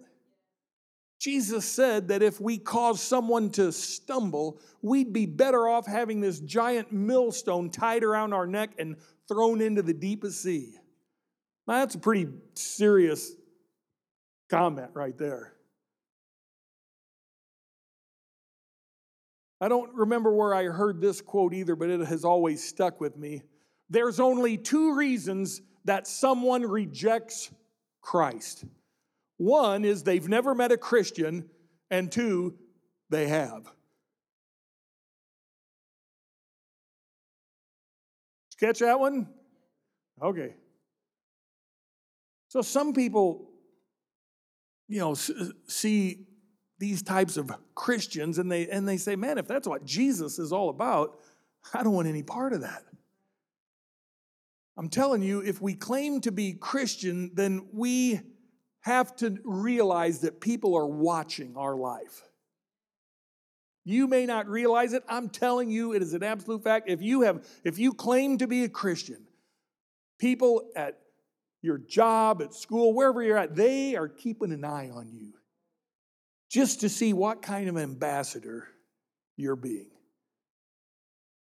Jesus 1.20 1.66
said 1.66 2.08
that 2.08 2.24
if 2.24 2.42
we 2.42 2.58
cause 2.58 3.00
someone 3.00 3.52
to 3.52 3.72
stumble, 3.72 4.60
we'd 4.82 5.14
be 5.14 5.28
better 5.28 5.68
off 5.68 5.86
having 5.86 6.22
this 6.22 6.40
giant 6.40 6.92
millstone 6.92 7.70
tied 7.70 8.04
around 8.04 8.34
our 8.34 8.48
neck 8.48 8.72
and 8.80 8.96
thrown 9.28 9.62
into 9.62 9.84
the 9.84 9.94
deepest 9.94 10.42
sea. 10.42 10.74
Now, 11.68 11.76
that's 11.76 11.94
a 11.94 12.00
pretty 12.00 12.28
serious 12.56 13.32
comment 14.50 14.90
right 14.96 15.16
there. 15.18 15.54
I 19.62 19.68
don't 19.68 19.94
remember 19.94 20.34
where 20.34 20.56
I 20.56 20.64
heard 20.64 21.00
this 21.00 21.22
quote 21.22 21.54
either, 21.54 21.76
but 21.76 21.90
it 21.92 22.00
has 22.08 22.26
always 22.26 22.64
stuck 22.64 23.00
with 23.00 23.18
me. 23.18 23.44
There's 23.90 24.20
only 24.20 24.58
two 24.58 24.96
reasons 24.96 25.62
that 25.86 26.08
someone 26.08 26.64
rejects 26.64 27.52
Christ. 28.02 28.66
One 29.38 29.86
is 29.86 30.04
they've 30.04 30.28
never 30.28 30.54
met 30.54 30.72
a 30.72 30.78
Christian, 30.78 31.50
and 31.90 32.12
two, 32.12 32.56
they 33.10 33.28
have. 33.28 33.72
Catch 38.60 38.80
that 38.80 39.00
one? 39.00 39.30
Okay. 40.22 40.54
So 42.50 42.62
some 42.62 42.94
people, 42.94 43.50
you 44.88 45.00
know, 45.00 45.14
see 45.14 46.28
these 46.78 47.02
types 47.02 47.38
of 47.38 47.52
Christians 47.74 48.38
and 48.38 48.52
they 48.52 48.68
and 48.68 48.88
they 48.88 48.98
say, 48.98 49.16
"Man, 49.16 49.38
if 49.38 49.48
that's 49.48 49.68
what 49.68 49.86
Jesus 49.86 50.40
is 50.40 50.52
all 50.52 50.70
about, 50.70 51.20
I 51.74 51.84
don't 51.84 51.94
want 51.94 52.08
any 52.08 52.24
part 52.24 52.52
of 52.52 52.62
that." 52.62 52.84
I'm 54.80 54.88
telling 54.88 55.22
you, 55.22 55.42
if 55.42 55.62
we 55.62 55.74
claim 55.74 56.22
to 56.22 56.32
be 56.32 56.54
Christian, 56.54 57.32
then 57.34 57.68
we 57.74 58.22
have 58.80 59.14
to 59.18 59.38
realize 59.44 60.22
that 60.22 60.40
people 60.40 60.74
are 60.74 60.88
watching 60.88 61.58
our 61.58 61.76
life. 61.76 62.24
You 63.84 64.08
may 64.08 64.26
not 64.26 64.48
realize 64.48 64.94
it. 64.94 65.04
I'm 65.10 65.28
telling 65.28 65.70
you, 65.70 65.92
it 65.92 66.02
is 66.02 66.14
an 66.14 66.24
absolute 66.24 66.64
fact. 66.64 66.90
If 66.90 67.02
you 67.02 67.24
have, 67.24 67.46
if 67.66 67.78
you 67.78 67.92
claim 67.92 68.38
to 68.38 68.48
be 68.48 68.64
a 68.64 68.70
Christian, 68.70 69.28
people 70.18 70.70
at 70.78 70.98
your 71.62 71.78
job, 71.78 72.42
at 72.42 72.54
school, 72.54 72.94
wherever 72.94 73.22
you're 73.22 73.38
at, 73.38 73.58
they 73.58 73.98
are 73.98 74.08
keeping 74.08 74.54
an 74.54 74.64
eye 74.64 74.92
on 74.92 75.12
you 75.12 75.34
just 76.50 76.80
to 76.80 76.88
see 76.88 77.12
what 77.12 77.42
kind 77.42 77.68
of 77.68 77.78
ambassador 77.78 78.66
you're 79.36 79.58
being. 79.58 79.92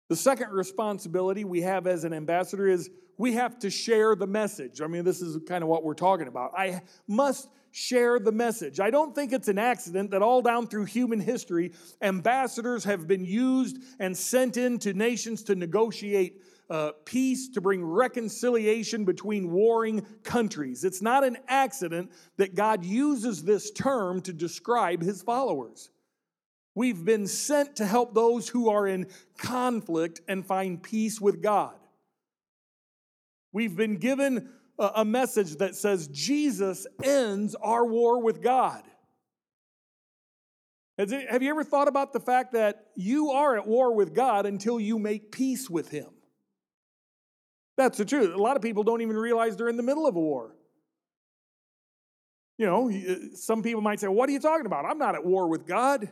The 0.09 0.15
second 0.15 0.49
responsibility 0.49 1.43
we 1.43 1.61
have 1.61 1.85
as 1.85 2.05
an 2.05 2.13
ambassador 2.13 2.67
is 2.67 2.89
we 3.19 3.33
have 3.33 3.59
to 3.59 3.69
share 3.69 4.15
the 4.15 4.25
message. 4.25 4.81
I 4.81 4.87
mean, 4.87 5.03
this 5.03 5.21
is 5.21 5.37
kind 5.45 5.61
of 5.61 5.69
what 5.69 5.83
we're 5.83 5.93
talking 5.93 6.29
about. 6.29 6.57
I 6.57 6.81
must 7.05 7.49
share 7.71 8.17
the 8.17 8.31
message. 8.31 8.79
I 8.79 8.89
don't 8.89 9.13
think 9.13 9.33
it's 9.33 9.49
an 9.49 9.59
accident 9.59 10.11
that 10.11 10.21
all 10.21 10.41
down 10.41 10.67
through 10.67 10.85
human 10.85 11.19
history, 11.19 11.73
ambassadors 12.01 12.85
have 12.85 13.07
been 13.07 13.25
used 13.25 13.77
and 13.99 14.17
sent 14.17 14.55
into 14.55 14.93
nations 14.93 15.43
to 15.43 15.55
negotiate 15.55 16.41
uh, 16.69 16.93
peace, 17.03 17.49
to 17.49 17.61
bring 17.61 17.83
reconciliation 17.83 19.03
between 19.03 19.51
warring 19.51 20.05
countries. 20.23 20.85
It's 20.85 21.01
not 21.01 21.25
an 21.25 21.39
accident 21.49 22.11
that 22.37 22.55
God 22.55 22.85
uses 22.85 23.43
this 23.43 23.69
term 23.71 24.21
to 24.21 24.31
describe 24.31 25.01
his 25.01 25.21
followers. 25.21 25.89
We've 26.73 27.03
been 27.03 27.27
sent 27.27 27.75
to 27.77 27.85
help 27.85 28.15
those 28.15 28.47
who 28.47 28.69
are 28.69 28.87
in 28.87 29.07
conflict 29.37 30.21
and 30.29 30.45
find 30.45 30.81
peace 30.81 31.19
with 31.19 31.41
God. 31.41 31.78
We've 33.51 33.75
been 33.75 33.97
given 33.97 34.49
a 34.77 35.03
message 35.03 35.57
that 35.57 35.75
says 35.75 36.07
Jesus 36.07 36.87
ends 37.03 37.55
our 37.55 37.85
war 37.85 38.21
with 38.21 38.41
God. 38.41 38.83
Have 40.97 41.41
you 41.41 41.49
ever 41.49 41.63
thought 41.63 41.87
about 41.87 42.11
the 42.11 42.19
fact 42.19 42.53
that 42.53 42.87
you 42.95 43.31
are 43.31 43.57
at 43.57 43.65
war 43.65 43.93
with 43.93 44.13
God 44.13 44.45
until 44.45 44.79
you 44.79 44.99
make 44.99 45.31
peace 45.31 45.69
with 45.69 45.89
Him? 45.89 46.09
That's 47.77 47.97
the 47.97 48.03
truth. 48.03 48.35
A 48.35 48.37
lot 48.37 48.57
of 48.57 48.61
people 48.61 48.83
don't 48.83 49.01
even 49.01 49.15
realize 49.15 49.55
they're 49.55 49.69
in 49.69 49.77
the 49.77 49.83
middle 49.83 50.05
of 50.05 50.17
a 50.17 50.19
war. 50.19 50.55
You 52.57 52.65
know, 52.65 52.91
uh, 52.91 53.35
some 53.35 53.63
people 53.63 53.79
might 53.79 54.01
say, 54.01 54.07
What 54.07 54.27
are 54.27 54.33
you 54.33 54.39
talking 54.41 54.65
about? 54.65 54.83
I'm 54.83 54.97
not 54.97 55.15
at 55.15 55.25
war 55.25 55.47
with 55.47 55.65
God. 55.65 56.09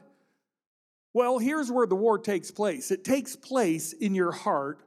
Well, 1.14 1.40
here's 1.40 1.70
where 1.70 1.86
the 1.86 1.96
war 1.96 2.18
takes 2.18 2.52
place 2.52 2.90
it 2.90 3.04
takes 3.04 3.36
place 3.36 3.92
in 3.92 4.16
your 4.16 4.32
heart 4.32 4.87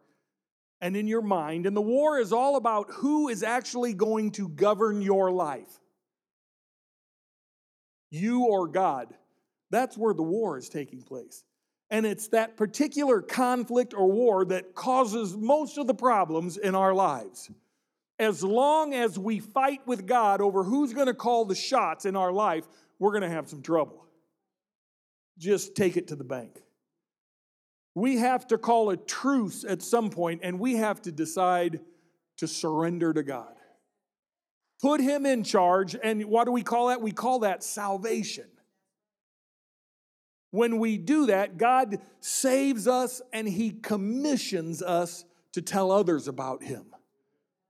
and 0.80 0.96
in 0.96 1.06
your 1.06 1.22
mind, 1.22 1.66
and 1.66 1.76
the 1.76 1.80
war 1.80 2.18
is 2.18 2.32
all 2.32 2.56
about 2.56 2.90
who 2.90 3.28
is 3.28 3.42
actually 3.42 3.92
going 3.92 4.30
to 4.32 4.48
govern 4.48 5.02
your 5.02 5.30
life 5.30 5.80
you 8.10 8.46
or 8.46 8.66
God. 8.66 9.14
That's 9.70 9.96
where 9.96 10.14
the 10.14 10.22
war 10.22 10.58
is 10.58 10.68
taking 10.68 11.02
place. 11.02 11.44
And 11.90 12.06
it's 12.06 12.28
that 12.28 12.56
particular 12.56 13.20
conflict 13.20 13.94
or 13.94 14.10
war 14.10 14.44
that 14.46 14.74
causes 14.74 15.36
most 15.36 15.78
of 15.78 15.86
the 15.86 15.94
problems 15.94 16.56
in 16.56 16.74
our 16.74 16.94
lives. 16.94 17.50
As 18.18 18.44
long 18.44 18.94
as 18.94 19.18
we 19.18 19.38
fight 19.38 19.80
with 19.86 20.06
God 20.06 20.40
over 20.40 20.62
who's 20.62 20.92
going 20.92 21.06
to 21.06 21.14
call 21.14 21.44
the 21.44 21.54
shots 21.54 22.04
in 22.04 22.16
our 22.16 22.32
life, 22.32 22.64
we're 22.98 23.12
going 23.12 23.22
to 23.22 23.30
have 23.30 23.48
some 23.48 23.62
trouble. 23.62 24.04
Just 25.38 25.74
take 25.74 25.96
it 25.96 26.08
to 26.08 26.16
the 26.16 26.24
bank. 26.24 26.60
We 27.94 28.18
have 28.18 28.46
to 28.48 28.58
call 28.58 28.90
a 28.90 28.96
truce 28.96 29.64
at 29.64 29.82
some 29.82 30.10
point 30.10 30.40
and 30.42 30.58
we 30.60 30.76
have 30.76 31.02
to 31.02 31.12
decide 31.12 31.80
to 32.38 32.46
surrender 32.46 33.12
to 33.12 33.22
God. 33.22 33.52
Put 34.80 35.00
Him 35.00 35.26
in 35.26 35.44
charge, 35.44 35.94
and 36.02 36.24
what 36.24 36.44
do 36.44 36.52
we 36.52 36.62
call 36.62 36.88
that? 36.88 37.02
We 37.02 37.12
call 37.12 37.40
that 37.40 37.62
salvation. 37.62 38.46
When 40.52 40.78
we 40.78 40.96
do 40.96 41.26
that, 41.26 41.58
God 41.58 41.98
saves 42.20 42.88
us 42.88 43.20
and 43.32 43.46
He 43.46 43.70
commissions 43.70 44.82
us 44.82 45.24
to 45.52 45.60
tell 45.60 45.92
others 45.92 46.28
about 46.28 46.62
Him. 46.62 46.86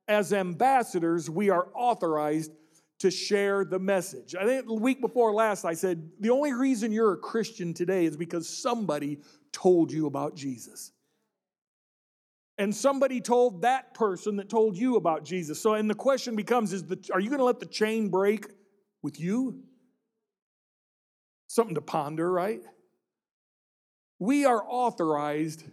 As 0.06 0.32
ambassadors, 0.32 1.28
we 1.28 1.50
are 1.50 1.68
authorized 1.74 2.52
to 3.00 3.10
share 3.10 3.64
the 3.64 3.78
message. 3.78 4.34
I 4.34 4.44
think 4.44 4.66
the 4.66 4.74
week 4.74 5.00
before 5.00 5.32
last, 5.32 5.64
I 5.64 5.74
said, 5.74 6.10
the 6.20 6.30
only 6.30 6.52
reason 6.52 6.92
you're 6.92 7.14
a 7.14 7.18
Christian 7.18 7.74
today 7.74 8.04
is 8.04 8.16
because 8.16 8.48
somebody 8.48 9.18
told 9.52 9.92
you 9.92 10.06
about 10.06 10.34
Jesus. 10.34 10.92
And 12.58 12.74
somebody 12.74 13.22
told 13.22 13.62
that 13.62 13.94
person 13.94 14.36
that 14.36 14.50
told 14.50 14.76
you 14.76 14.96
about 14.96 15.24
Jesus. 15.24 15.60
So, 15.60 15.74
and 15.74 15.88
the 15.88 15.94
question 15.94 16.36
becomes 16.36 16.74
is 16.74 16.84
the, 16.84 16.98
are 17.12 17.18
you 17.18 17.30
going 17.30 17.38
to 17.38 17.44
let 17.44 17.58
the 17.58 17.66
chain 17.66 18.10
break 18.10 18.46
with 19.02 19.18
you? 19.18 19.62
Something 21.46 21.74
to 21.76 21.80
ponder, 21.80 22.30
right? 22.30 22.60
We 24.18 24.44
are 24.44 24.62
authorized 24.62 25.64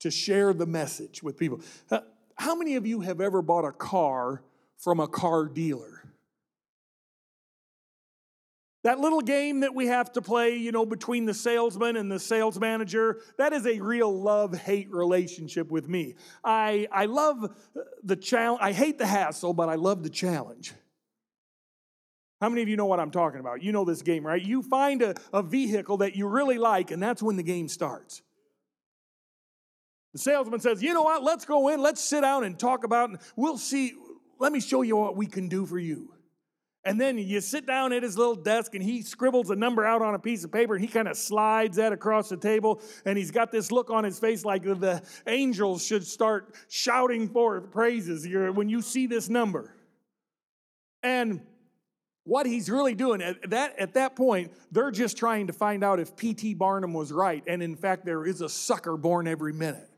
to 0.00 0.10
share 0.10 0.54
the 0.54 0.64
message 0.64 1.22
with 1.22 1.36
people. 1.36 1.60
Uh, 1.90 2.00
how 2.36 2.54
many 2.54 2.76
of 2.76 2.86
you 2.86 3.00
have 3.00 3.20
ever 3.20 3.42
bought 3.42 3.66
a 3.66 3.72
car 3.72 4.42
from 4.78 4.98
a 4.98 5.06
car 5.06 5.44
dealer? 5.44 5.99
That 8.82 8.98
little 8.98 9.20
game 9.20 9.60
that 9.60 9.74
we 9.74 9.88
have 9.88 10.10
to 10.12 10.22
play, 10.22 10.56
you 10.56 10.72
know, 10.72 10.86
between 10.86 11.26
the 11.26 11.34
salesman 11.34 11.96
and 11.96 12.10
the 12.10 12.18
sales 12.18 12.58
manager, 12.58 13.18
that 13.36 13.52
is 13.52 13.66
a 13.66 13.78
real 13.80 14.10
love 14.10 14.56
hate 14.56 14.90
relationship 14.90 15.70
with 15.70 15.86
me. 15.86 16.14
I, 16.42 16.88
I 16.90 17.04
love 17.04 17.44
uh, 17.44 17.80
the 18.02 18.16
challenge, 18.16 18.60
I 18.62 18.72
hate 18.72 18.96
the 18.96 19.06
hassle, 19.06 19.52
but 19.52 19.68
I 19.68 19.74
love 19.74 20.02
the 20.02 20.08
challenge. 20.08 20.72
How 22.40 22.48
many 22.48 22.62
of 22.62 22.68
you 22.68 22.76
know 22.76 22.86
what 22.86 23.00
I'm 23.00 23.10
talking 23.10 23.38
about? 23.38 23.62
You 23.62 23.72
know 23.72 23.84
this 23.84 24.00
game, 24.00 24.26
right? 24.26 24.40
You 24.40 24.62
find 24.62 25.02
a, 25.02 25.14
a 25.30 25.42
vehicle 25.42 25.98
that 25.98 26.16
you 26.16 26.26
really 26.26 26.56
like, 26.56 26.90
and 26.90 27.02
that's 27.02 27.22
when 27.22 27.36
the 27.36 27.42
game 27.42 27.68
starts. 27.68 28.22
The 30.14 30.18
salesman 30.18 30.60
says, 30.60 30.82
You 30.82 30.94
know 30.94 31.02
what? 31.02 31.22
Let's 31.22 31.44
go 31.44 31.68
in, 31.68 31.82
let's 31.82 32.00
sit 32.02 32.22
down 32.22 32.44
and 32.44 32.58
talk 32.58 32.84
about, 32.84 33.12
it. 33.12 33.20
we'll 33.36 33.58
see. 33.58 33.92
Let 34.38 34.52
me 34.52 34.60
show 34.60 34.80
you 34.80 34.96
what 34.96 35.16
we 35.16 35.26
can 35.26 35.48
do 35.48 35.66
for 35.66 35.78
you. 35.78 36.14
And 36.84 36.98
then 36.98 37.18
you 37.18 37.42
sit 37.42 37.66
down 37.66 37.92
at 37.92 38.02
his 38.02 38.16
little 38.16 38.34
desk 38.34 38.74
and 38.74 38.82
he 38.82 39.02
scribbles 39.02 39.50
a 39.50 39.56
number 39.56 39.84
out 39.84 40.00
on 40.00 40.14
a 40.14 40.18
piece 40.18 40.44
of 40.44 40.52
paper 40.52 40.74
and 40.74 40.82
he 40.82 40.88
kind 40.88 41.08
of 41.08 41.16
slides 41.16 41.76
that 41.76 41.92
across 41.92 42.30
the 42.30 42.38
table 42.38 42.80
and 43.04 43.18
he's 43.18 43.30
got 43.30 43.52
this 43.52 43.70
look 43.70 43.90
on 43.90 44.02
his 44.02 44.18
face 44.18 44.46
like 44.46 44.62
the 44.62 45.02
angels 45.26 45.84
should 45.84 46.06
start 46.06 46.54
shouting 46.68 47.28
forth 47.28 47.70
praises 47.70 48.26
when 48.54 48.70
you 48.70 48.80
see 48.80 49.06
this 49.06 49.28
number. 49.28 49.74
And 51.02 51.42
what 52.24 52.46
he's 52.46 52.70
really 52.70 52.94
doing 52.94 53.20
at 53.20 53.50
that, 53.50 53.78
at 53.78 53.94
that 53.94 54.16
point, 54.16 54.52
they're 54.72 54.90
just 54.90 55.18
trying 55.18 55.48
to 55.48 55.52
find 55.52 55.84
out 55.84 56.00
if 56.00 56.16
P.T. 56.16 56.54
Barnum 56.54 56.94
was 56.94 57.12
right. 57.12 57.42
And 57.46 57.62
in 57.62 57.76
fact, 57.76 58.06
there 58.06 58.24
is 58.24 58.40
a 58.40 58.48
sucker 58.48 58.96
born 58.96 59.26
every 59.26 59.52
minute. 59.52 59.89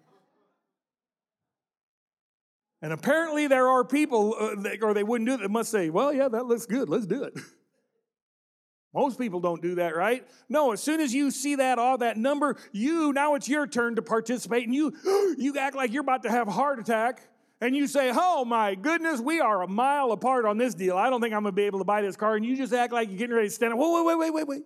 And 2.83 2.93
apparently, 2.93 3.47
there 3.47 3.69
are 3.69 3.85
people, 3.85 4.35
uh, 4.39 4.77
or 4.83 4.93
they 4.93 5.05
wouldn't 5.05 5.29
do 5.29 5.35
it, 5.35 5.41
that 5.41 5.51
must 5.51 5.71
say, 5.71 5.89
well, 5.89 6.13
yeah, 6.13 6.29
that 6.29 6.47
looks 6.47 6.67
good, 6.67 6.89
let's 6.89 7.07
do 7.07 7.23
it. 7.23 7.35
Most 8.95 9.19
people 9.19 9.41
don't 9.41 9.63
do 9.63 9.77
that, 9.77 9.97
right? 9.97 10.27
No, 10.51 10.73
as 10.73 10.83
soon 10.83 11.01
as 11.01 11.15
you 11.15 11.31
see 11.31 11.55
that 11.55 11.79
all 11.79 11.97
that 11.99 12.19
number, 12.19 12.57
you 12.73 13.13
now 13.13 13.37
it's 13.37 13.49
your 13.49 13.67
turn 13.67 13.97
to 13.97 14.03
participate, 14.03 14.65
and 14.65 14.75
you 14.75 14.93
you 15.39 15.57
act 15.59 15.75
like 15.77 15.93
you're 15.93 16.03
about 16.03 16.25
to 16.25 16.31
have 16.31 16.49
a 16.49 16.51
heart 16.51 16.79
attack 16.79 17.23
and 17.63 17.77
you 17.77 17.87
say, 17.87 18.13
Oh 18.13 18.45
my 18.45 18.75
goodness, 18.75 19.21
we 19.21 19.41
are 19.41 19.63
a 19.63 19.69
mile 19.69 20.11
apart 20.11 20.45
on 20.45 20.59
this 20.59 20.75
deal. 20.75 20.99
I 20.99 21.09
don't 21.09 21.21
think 21.21 21.33
I'm 21.33 21.45
gonna 21.45 21.53
be 21.53 21.63
able 21.63 21.79
to 21.79 21.85
buy 21.85 22.03
this 22.03 22.17
car. 22.17 22.35
And 22.35 22.45
you 22.45 22.57
just 22.57 22.75
act 22.75 22.93
like 22.93 23.09
you're 23.09 23.17
getting 23.17 23.37
ready 23.37 23.49
to 23.49 23.55
stand 23.55 23.73
up. 23.73 23.79
Wait, 23.79 23.93
wait, 23.95 24.05
wait, 24.05 24.19
wait, 24.19 24.35
wait, 24.35 24.49
wait. 24.49 24.63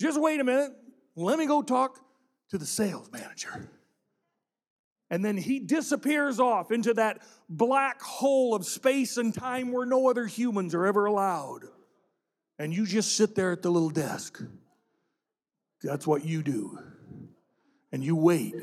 Just 0.00 0.20
wait 0.20 0.40
a 0.40 0.44
minute. 0.44 0.70
Let 1.16 1.38
me 1.38 1.46
go 1.46 1.62
talk 1.62 1.98
to 2.50 2.58
the 2.58 2.66
sales 2.66 3.10
manager. 3.10 3.68
And 5.10 5.24
then 5.24 5.36
he 5.36 5.60
disappears 5.60 6.40
off 6.40 6.72
into 6.72 6.94
that 6.94 7.22
black 7.48 8.02
hole 8.02 8.54
of 8.54 8.66
space 8.66 9.16
and 9.16 9.32
time 9.32 9.72
where 9.72 9.86
no 9.86 10.08
other 10.10 10.26
humans 10.26 10.74
are 10.74 10.84
ever 10.84 11.06
allowed. 11.06 11.64
And 12.58 12.72
you 12.74 12.86
just 12.86 13.14
sit 13.14 13.34
there 13.34 13.52
at 13.52 13.62
the 13.62 13.70
little 13.70 13.90
desk. 13.90 14.42
That's 15.82 16.06
what 16.06 16.24
you 16.24 16.42
do. 16.42 16.78
And 17.92 18.02
you 18.02 18.16
wait. 18.16 18.54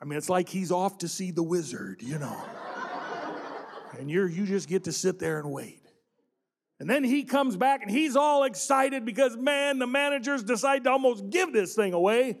I 0.00 0.04
mean, 0.04 0.16
it's 0.16 0.30
like 0.30 0.48
he's 0.48 0.72
off 0.72 0.98
to 0.98 1.08
see 1.08 1.30
the 1.30 1.42
wizard, 1.42 2.02
you 2.02 2.18
know. 2.18 2.42
and 3.98 4.10
you're 4.10 4.28
you 4.28 4.46
just 4.46 4.68
get 4.68 4.84
to 4.84 4.92
sit 4.92 5.18
there 5.18 5.38
and 5.38 5.50
wait. 5.50 5.82
And 6.78 6.88
then 6.88 7.04
he 7.04 7.24
comes 7.24 7.56
back 7.56 7.82
and 7.82 7.90
he's 7.90 8.16
all 8.16 8.44
excited 8.44 9.04
because 9.04 9.36
man, 9.36 9.78
the 9.78 9.86
managers 9.86 10.42
decide 10.42 10.84
to 10.84 10.90
almost 10.90 11.28
give 11.30 11.52
this 11.52 11.74
thing 11.74 11.92
away. 11.92 12.38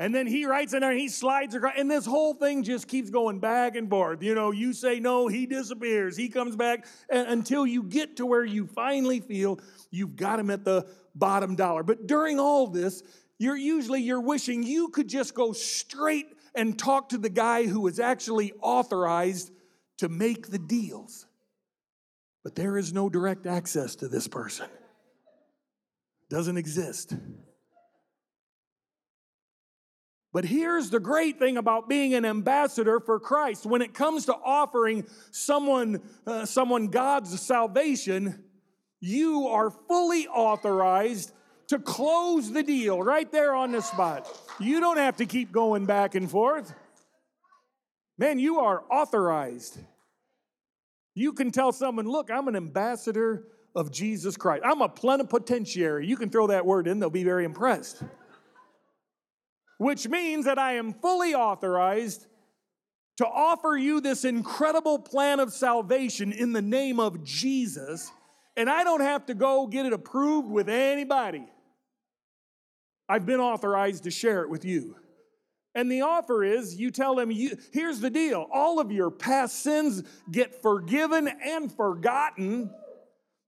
And 0.00 0.14
then 0.14 0.28
he 0.28 0.46
writes 0.46 0.74
in 0.74 0.80
there 0.80 0.92
and 0.92 1.00
he 1.00 1.08
slides 1.08 1.56
across, 1.56 1.74
and 1.76 1.90
this 1.90 2.06
whole 2.06 2.32
thing 2.32 2.62
just 2.62 2.86
keeps 2.86 3.10
going 3.10 3.40
back 3.40 3.74
and 3.74 3.90
forth. 3.90 4.22
You 4.22 4.34
know, 4.34 4.52
you 4.52 4.72
say 4.72 5.00
no, 5.00 5.26
he 5.26 5.44
disappears, 5.44 6.16
he 6.16 6.28
comes 6.28 6.54
back 6.54 6.86
until 7.10 7.66
you 7.66 7.82
get 7.82 8.18
to 8.18 8.26
where 8.26 8.44
you 8.44 8.66
finally 8.66 9.18
feel 9.18 9.58
you've 9.90 10.14
got 10.14 10.38
him 10.38 10.50
at 10.50 10.64
the 10.64 10.86
bottom 11.16 11.56
dollar. 11.56 11.82
But 11.82 12.06
during 12.06 12.38
all 12.38 12.68
this, 12.68 13.02
you're 13.38 13.56
usually 13.56 14.00
you're 14.00 14.20
wishing 14.20 14.62
you 14.62 14.88
could 14.88 15.08
just 15.08 15.34
go 15.34 15.52
straight 15.52 16.26
and 16.54 16.78
talk 16.78 17.08
to 17.08 17.18
the 17.18 17.28
guy 17.28 17.66
who 17.66 17.86
is 17.88 17.98
actually 17.98 18.52
authorized 18.60 19.50
to 19.98 20.08
make 20.08 20.48
the 20.48 20.58
deals. 20.58 21.26
But 22.44 22.54
there 22.54 22.78
is 22.78 22.92
no 22.92 23.08
direct 23.08 23.46
access 23.46 23.96
to 23.96 24.06
this 24.08 24.28
person. 24.28 24.68
Doesn't 26.30 26.56
exist. 26.56 27.14
But 30.38 30.44
here's 30.44 30.88
the 30.88 31.00
great 31.00 31.40
thing 31.40 31.56
about 31.56 31.88
being 31.88 32.14
an 32.14 32.24
ambassador 32.24 33.00
for 33.00 33.18
Christ. 33.18 33.66
When 33.66 33.82
it 33.82 33.92
comes 33.92 34.26
to 34.26 34.36
offering 34.36 35.04
someone, 35.32 36.00
uh, 36.28 36.46
someone 36.46 36.86
God's 36.86 37.40
salvation, 37.40 38.44
you 39.00 39.48
are 39.48 39.68
fully 39.68 40.28
authorized 40.28 41.32
to 41.70 41.80
close 41.80 42.52
the 42.52 42.62
deal 42.62 43.02
right 43.02 43.28
there 43.32 43.52
on 43.52 43.72
the 43.72 43.82
spot. 43.82 44.28
You 44.60 44.78
don't 44.78 44.98
have 44.98 45.16
to 45.16 45.26
keep 45.26 45.50
going 45.50 45.86
back 45.86 46.14
and 46.14 46.30
forth. 46.30 46.72
Man, 48.16 48.38
you 48.38 48.60
are 48.60 48.84
authorized. 48.92 49.76
You 51.16 51.32
can 51.32 51.50
tell 51.50 51.72
someone, 51.72 52.06
look, 52.06 52.30
I'm 52.30 52.46
an 52.46 52.54
ambassador 52.54 53.48
of 53.74 53.90
Jesus 53.90 54.36
Christ. 54.36 54.62
I'm 54.64 54.82
a 54.82 54.88
plenipotentiary. 54.88 56.06
You 56.06 56.16
can 56.16 56.30
throw 56.30 56.46
that 56.46 56.64
word 56.64 56.86
in, 56.86 57.00
they'll 57.00 57.10
be 57.10 57.24
very 57.24 57.44
impressed. 57.44 58.04
Which 59.78 60.08
means 60.08 60.44
that 60.44 60.58
I 60.58 60.74
am 60.74 60.92
fully 60.92 61.34
authorized 61.34 62.26
to 63.18 63.26
offer 63.26 63.76
you 63.76 64.00
this 64.00 64.24
incredible 64.24 64.98
plan 64.98 65.40
of 65.40 65.52
salvation 65.52 66.30
in 66.30 66.52
the 66.52 66.62
name 66.62 67.00
of 67.00 67.24
Jesus, 67.24 68.12
and 68.56 68.70
I 68.70 68.84
don't 68.84 69.00
have 69.00 69.26
to 69.26 69.34
go 69.34 69.66
get 69.66 69.86
it 69.86 69.92
approved 69.92 70.48
with 70.48 70.68
anybody. 70.68 71.44
I've 73.08 73.26
been 73.26 73.40
authorized 73.40 74.04
to 74.04 74.10
share 74.10 74.42
it 74.42 74.50
with 74.50 74.64
you. 74.64 74.96
And 75.74 75.90
the 75.90 76.02
offer 76.02 76.44
is 76.44 76.76
you 76.76 76.90
tell 76.90 77.14
them, 77.14 77.30
you, 77.30 77.56
here's 77.72 78.00
the 78.00 78.10
deal 78.10 78.46
all 78.52 78.80
of 78.80 78.90
your 78.90 79.10
past 79.10 79.62
sins 79.62 80.02
get 80.30 80.62
forgiven 80.62 81.28
and 81.28 81.72
forgotten. 81.72 82.70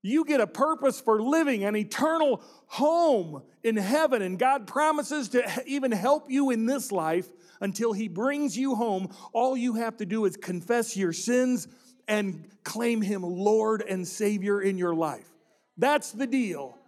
You 0.03 0.25
get 0.25 0.41
a 0.41 0.47
purpose 0.47 1.01
for 1.01 1.21
living, 1.23 1.65
an 1.65 1.77
eternal 1.77 2.43
home 2.67 3.43
in 3.63 3.77
heaven. 3.77 4.23
And 4.23 4.39
God 4.39 4.67
promises 4.67 5.29
to 5.31 5.63
even 5.67 5.93
help 5.93 6.31
you 6.31 6.51
in 6.51 6.67
this 6.67 6.91
life 6.91 7.29
until 7.61 7.93
He 7.93 8.09
brings 8.09 8.57
you 8.57 8.75
home. 8.75 9.09
All 9.33 9.57
you 9.57 9.75
have 9.75 9.99
to 9.99 10.07
do 10.07 10.25
is 10.25 10.37
confess 10.37 10.97
your 10.97 11.13
sins 11.13 11.69
and 12.09 12.49
claim 12.65 13.03
Him 13.03 13.23
Lord 13.23 13.83
and 13.87 14.07
Savior 14.07 14.63
in 14.63 14.79
your 14.79 14.95
life. 14.95 15.29
That's 15.77 16.13
the 16.13 16.27
deal 16.27 16.79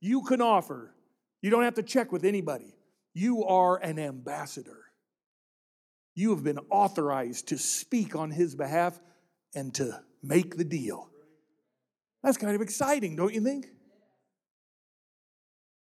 you 0.00 0.22
can 0.22 0.40
offer. 0.40 0.94
You 1.42 1.50
don't 1.50 1.64
have 1.64 1.74
to 1.74 1.82
check 1.82 2.12
with 2.12 2.24
anybody. 2.24 2.74
You 3.14 3.44
are 3.44 3.76
an 3.76 3.98
ambassador. 3.98 4.76
You 6.14 6.30
have 6.30 6.44
been 6.44 6.58
authorized 6.70 7.48
to 7.48 7.58
speak 7.58 8.14
on 8.14 8.30
His 8.30 8.54
behalf 8.54 8.98
and 9.54 9.74
to 9.74 10.00
make 10.22 10.56
the 10.56 10.64
deal. 10.64 11.08
That's 12.22 12.36
kind 12.36 12.54
of 12.54 12.62
exciting, 12.62 13.16
don't 13.16 13.32
you 13.32 13.40
think? 13.40 13.66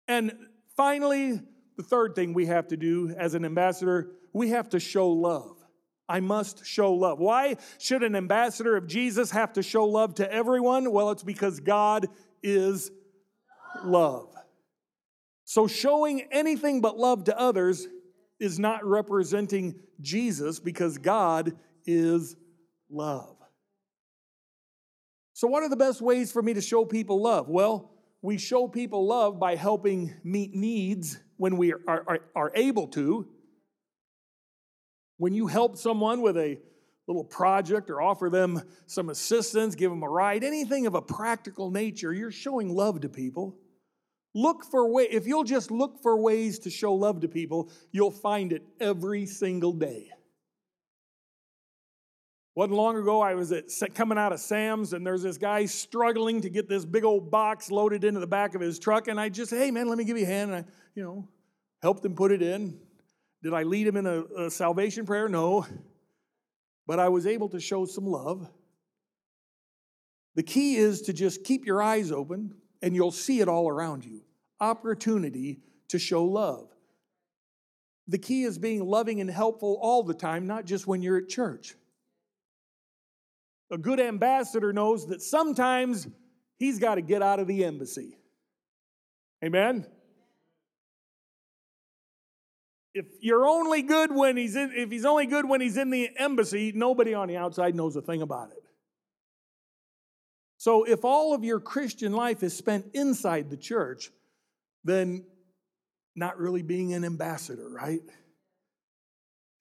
And 0.07 0.33
finally, 0.75 1.41
the 1.77 1.83
third 1.83 2.15
thing 2.15 2.33
we 2.33 2.45
have 2.45 2.67
to 2.67 2.77
do 2.77 3.13
as 3.17 3.33
an 3.33 3.45
ambassador, 3.45 4.11
we 4.33 4.49
have 4.49 4.69
to 4.69 4.79
show 4.79 5.09
love. 5.09 5.57
I 6.07 6.19
must 6.19 6.65
show 6.65 6.93
love. 6.93 7.19
Why 7.19 7.57
should 7.79 8.03
an 8.03 8.15
ambassador 8.15 8.77
of 8.77 8.85
Jesus 8.85 9.31
have 9.31 9.53
to 9.53 9.63
show 9.63 9.85
love 9.85 10.15
to 10.15 10.31
everyone? 10.31 10.91
Well, 10.91 11.09
it's 11.11 11.23
because 11.23 11.59
God 11.59 12.07
is 12.43 12.91
love. 13.83 14.31
So, 15.45 15.67
showing 15.67 16.27
anything 16.31 16.81
but 16.81 16.97
love 16.97 17.25
to 17.25 17.39
others 17.39 17.87
is 18.39 18.59
not 18.59 18.85
representing 18.85 19.79
Jesus 20.01 20.59
because 20.59 20.97
God 20.97 21.53
is 21.85 22.35
love. 22.89 23.34
So, 25.35 25.49
what 25.49 25.63
are 25.63 25.69
the 25.69 25.75
best 25.75 26.01
ways 26.01 26.31
for 26.31 26.41
me 26.41 26.53
to 26.53 26.61
show 26.61 26.85
people 26.85 27.21
love? 27.21 27.49
Well, 27.49 27.91
we 28.21 28.37
show 28.37 28.69
people 28.69 29.05
love 29.05 29.37
by 29.37 29.57
helping 29.57 30.13
meet 30.23 30.55
needs 30.55 31.19
when 31.35 31.57
we 31.57 31.73
are, 31.73 31.81
are, 31.89 32.19
are 32.33 32.51
able 32.55 32.87
to. 32.87 33.27
When 35.17 35.33
you 35.33 35.47
help 35.47 35.75
someone 35.75 36.21
with 36.21 36.37
a 36.37 36.57
little 37.05 37.25
project 37.25 37.89
or 37.89 38.01
offer 38.01 38.29
them 38.29 38.61
some 38.85 39.09
assistance, 39.09 39.75
give 39.75 39.91
them 39.91 40.03
a 40.03 40.09
ride, 40.09 40.45
anything 40.45 40.87
of 40.87 40.95
a 40.95 41.01
practical 41.01 41.69
nature, 41.69 42.13
you're 42.13 42.31
showing 42.31 42.73
love 42.73 43.01
to 43.01 43.09
people. 43.09 43.57
Look 44.33 44.63
for 44.63 44.89
way 44.89 45.03
if 45.11 45.27
you'll 45.27 45.43
just 45.43 45.69
look 45.69 46.01
for 46.01 46.15
ways 46.17 46.59
to 46.59 46.69
show 46.69 46.93
love 46.93 47.19
to 47.19 47.27
people, 47.27 47.69
you'll 47.91 48.09
find 48.09 48.53
it 48.53 48.63
every 48.79 49.25
single 49.25 49.73
day. 49.73 50.14
Wasn't 52.55 52.75
long 52.75 52.95
ago, 52.95 53.19
I 53.19 53.35
was 53.35 53.51
at, 53.51 53.69
coming 53.93 54.17
out 54.17 54.31
of 54.31 54.39
Sam's, 54.39 54.93
and 54.93 55.05
there's 55.05 55.21
this 55.21 55.37
guy 55.37 55.65
struggling 55.65 56.39
to 56.39 56.49
get 56.49 56.69
this 56.69 56.85
big 56.85 57.03
old 57.03 57.29
box 57.29 57.69
loaded 57.69 58.05
into 58.05 58.21
the 58.21 58.27
back 58.27 58.55
of 58.55 58.61
his 58.61 58.79
truck. 58.79 59.09
And 59.09 59.19
I 59.19 59.27
just, 59.27 59.51
hey, 59.51 59.71
man, 59.71 59.89
let 59.89 59.97
me 59.97 60.05
give 60.05 60.17
you 60.17 60.23
a 60.23 60.27
hand. 60.27 60.53
And 60.53 60.65
I, 60.65 60.69
you 60.95 61.03
know, 61.03 61.27
helped 61.81 62.05
him 62.05 62.15
put 62.15 62.31
it 62.31 62.41
in. 62.41 62.79
Did 63.43 63.53
I 63.53 63.63
lead 63.63 63.87
him 63.87 63.97
in 63.97 64.05
a, 64.05 64.23
a 64.45 64.49
salvation 64.49 65.05
prayer? 65.05 65.27
No. 65.27 65.65
But 66.87 66.99
I 66.99 67.09
was 67.09 67.27
able 67.27 67.49
to 67.49 67.59
show 67.59 67.85
some 67.85 68.05
love. 68.05 68.49
The 70.35 70.43
key 70.43 70.75
is 70.75 71.01
to 71.03 71.13
just 71.13 71.43
keep 71.43 71.65
your 71.65 71.81
eyes 71.81 72.09
open, 72.09 72.55
and 72.81 72.95
you'll 72.95 73.11
see 73.11 73.41
it 73.41 73.49
all 73.49 73.67
around 73.67 74.05
you. 74.05 74.21
Opportunity 74.61 75.59
to 75.89 75.99
show 75.99 76.23
love. 76.23 76.69
The 78.07 78.17
key 78.17 78.43
is 78.43 78.57
being 78.57 78.85
loving 78.85 79.19
and 79.19 79.29
helpful 79.29 79.77
all 79.81 80.03
the 80.03 80.13
time, 80.13 80.47
not 80.47 80.63
just 80.65 80.87
when 80.87 81.01
you're 81.01 81.17
at 81.17 81.27
church. 81.27 81.75
A 83.71 83.77
good 83.77 83.99
ambassador 83.99 84.71
knows 84.71 85.07
that 85.07 85.21
sometimes 85.21 86.07
he's 86.57 86.79
got 86.79 86.95
to 86.95 87.01
get 87.01 87.21
out 87.21 87.39
of 87.39 87.47
the 87.47 87.65
embassy. 87.65 88.17
Amen? 89.43 89.85
If 92.93 93.05
you're 93.19 93.45
only 93.45 93.81
good 93.81 94.13
when 94.13 94.37
he's 94.37 94.55
in, 94.55 94.71
if 94.73 94.89
he's 94.89 95.03
only 95.03 95.25
good 95.25 95.47
when 95.47 95.59
he's 95.59 95.75
in 95.75 95.89
the 95.89 96.09
embassy, 96.17 96.71
nobody 96.73 97.13
on 97.13 97.27
the 97.27 97.37
outside 97.37 97.75
knows 97.75 97.95
a 97.95 98.01
thing 98.01 98.21
about 98.21 98.51
it. 98.51 98.63
So 100.57 100.83
if 100.83 101.03
all 101.03 101.33
of 101.33 101.43
your 101.43 101.59
Christian 101.59 102.13
life 102.13 102.41
is 102.41 102.55
spent 102.55 102.85
inside 102.93 103.49
the 103.49 103.57
church, 103.57 104.11
then 104.83 105.25
not 106.15 106.39
really 106.39 106.61
being 106.61 106.93
an 106.93 107.03
ambassador, 107.03 107.69
right? 107.69 107.99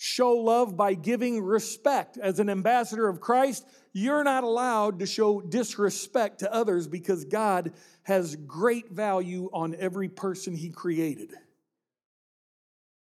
Show 0.05 0.33
love 0.33 0.77
by 0.77 0.93
giving 0.93 1.43
respect. 1.43 2.19
As 2.19 2.39
an 2.39 2.51
ambassador 2.51 3.09
of 3.09 3.21
Christ, 3.21 3.67
you're 3.95 4.23
not 4.23 4.45
allowed 4.45 4.99
to 4.99 5.07
show 5.07 5.41
disrespect 5.41 6.41
to 6.41 6.53
others 6.53 6.87
because 6.87 7.25
God 7.25 7.73
has 8.03 8.37
great 8.37 8.91
value 8.91 9.49
on 9.53 9.75
every 9.79 10.11
person 10.11 10.55
He 10.55 10.69
created. 10.69 11.33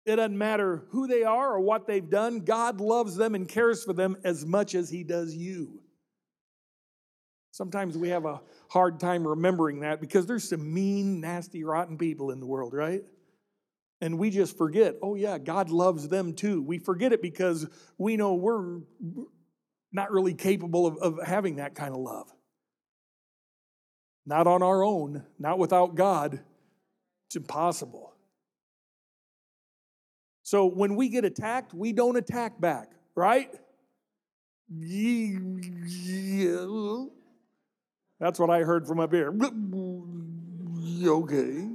It 0.04 0.16
doesn't 0.16 0.36
matter 0.36 0.82
who 0.88 1.06
they 1.06 1.22
are 1.22 1.52
or 1.54 1.60
what 1.60 1.86
they've 1.86 2.10
done, 2.10 2.40
God 2.40 2.80
loves 2.80 3.14
them 3.14 3.36
and 3.36 3.48
cares 3.48 3.84
for 3.84 3.92
them 3.92 4.16
as 4.24 4.44
much 4.44 4.74
as 4.74 4.90
He 4.90 5.04
does 5.04 5.32
you. 5.32 5.80
Sometimes 7.52 7.96
we 7.96 8.08
have 8.08 8.24
a 8.24 8.40
hard 8.68 8.98
time 8.98 9.26
remembering 9.26 9.80
that 9.80 10.00
because 10.00 10.26
there's 10.26 10.48
some 10.48 10.72
mean, 10.74 11.20
nasty, 11.20 11.62
rotten 11.62 11.98
people 11.98 12.32
in 12.32 12.40
the 12.40 12.46
world, 12.46 12.74
right? 12.74 13.04
And 14.00 14.18
we 14.18 14.30
just 14.30 14.56
forget, 14.56 14.96
oh, 15.02 15.14
yeah, 15.14 15.38
God 15.38 15.70
loves 15.70 16.08
them 16.08 16.34
too. 16.34 16.62
We 16.62 16.78
forget 16.78 17.12
it 17.12 17.20
because 17.20 17.66
we 17.98 18.16
know 18.16 18.34
we're 18.34 18.80
not 19.92 20.10
really 20.10 20.34
capable 20.34 20.86
of, 20.86 20.96
of 20.98 21.26
having 21.26 21.56
that 21.56 21.74
kind 21.74 21.94
of 21.94 22.00
love. 22.00 22.32
Not 24.24 24.46
on 24.46 24.62
our 24.62 24.82
own, 24.84 25.24
not 25.38 25.58
without 25.58 25.94
God. 25.96 26.40
It's 27.26 27.36
impossible. 27.36 28.14
So 30.42 30.66
when 30.66 30.96
we 30.96 31.08
get 31.08 31.24
attacked, 31.24 31.74
we 31.74 31.92
don't 31.92 32.16
attack 32.16 32.60
back, 32.60 32.92
right? 33.14 33.50
That's 38.18 38.38
what 38.38 38.50
I 38.50 38.60
heard 38.60 38.86
from 38.86 39.00
up 39.00 39.12
here. 39.12 39.32
Okay. 41.02 41.69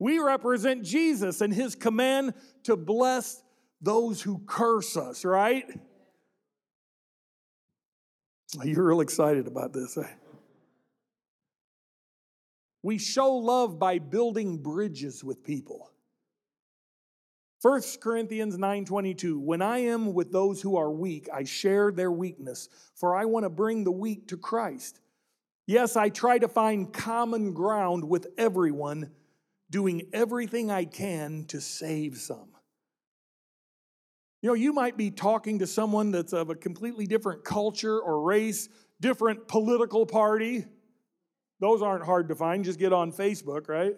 We 0.00 0.18
represent 0.18 0.82
Jesus 0.82 1.42
and 1.42 1.52
his 1.52 1.76
command 1.76 2.32
to 2.64 2.74
bless 2.74 3.42
those 3.82 4.20
who 4.22 4.40
curse 4.46 4.96
us, 4.96 5.26
right? 5.26 5.66
You're 8.64 8.88
real 8.88 9.02
excited 9.02 9.46
about 9.46 9.74
this. 9.74 9.96
Eh? 9.98 10.08
We 12.82 12.96
show 12.96 13.34
love 13.34 13.78
by 13.78 13.98
building 13.98 14.56
bridges 14.56 15.22
with 15.22 15.44
people. 15.44 15.90
1 17.60 17.82
Corinthians 18.00 18.56
9:22 18.56 19.38
When 19.38 19.60
I 19.60 19.80
am 19.80 20.14
with 20.14 20.32
those 20.32 20.62
who 20.62 20.76
are 20.76 20.90
weak 20.90 21.28
I 21.32 21.44
share 21.44 21.92
their 21.92 22.10
weakness 22.10 22.70
for 22.94 23.14
I 23.14 23.26
want 23.26 23.44
to 23.44 23.50
bring 23.50 23.84
the 23.84 23.92
weak 23.92 24.28
to 24.28 24.38
Christ. 24.38 25.00
Yes, 25.66 25.94
I 25.94 26.08
try 26.08 26.38
to 26.38 26.48
find 26.48 26.90
common 26.90 27.52
ground 27.52 28.02
with 28.02 28.28
everyone 28.38 29.10
doing 29.70 30.08
everything 30.12 30.70
I 30.70 30.84
can 30.84 31.44
to 31.46 31.60
save 31.60 32.18
some. 32.18 32.48
You 34.42 34.48
know, 34.48 34.54
you 34.54 34.72
might 34.72 34.96
be 34.96 35.10
talking 35.10 35.58
to 35.58 35.66
someone 35.66 36.10
that's 36.10 36.32
of 36.32 36.50
a 36.50 36.54
completely 36.54 37.06
different 37.06 37.44
culture 37.44 38.00
or 38.00 38.22
race, 38.22 38.68
different 39.00 39.48
political 39.48 40.06
party. 40.06 40.64
Those 41.60 41.82
aren't 41.82 42.04
hard 42.04 42.28
to 42.28 42.34
find, 42.34 42.64
just 42.64 42.78
get 42.78 42.92
on 42.92 43.12
Facebook, 43.12 43.68
right? 43.68 43.94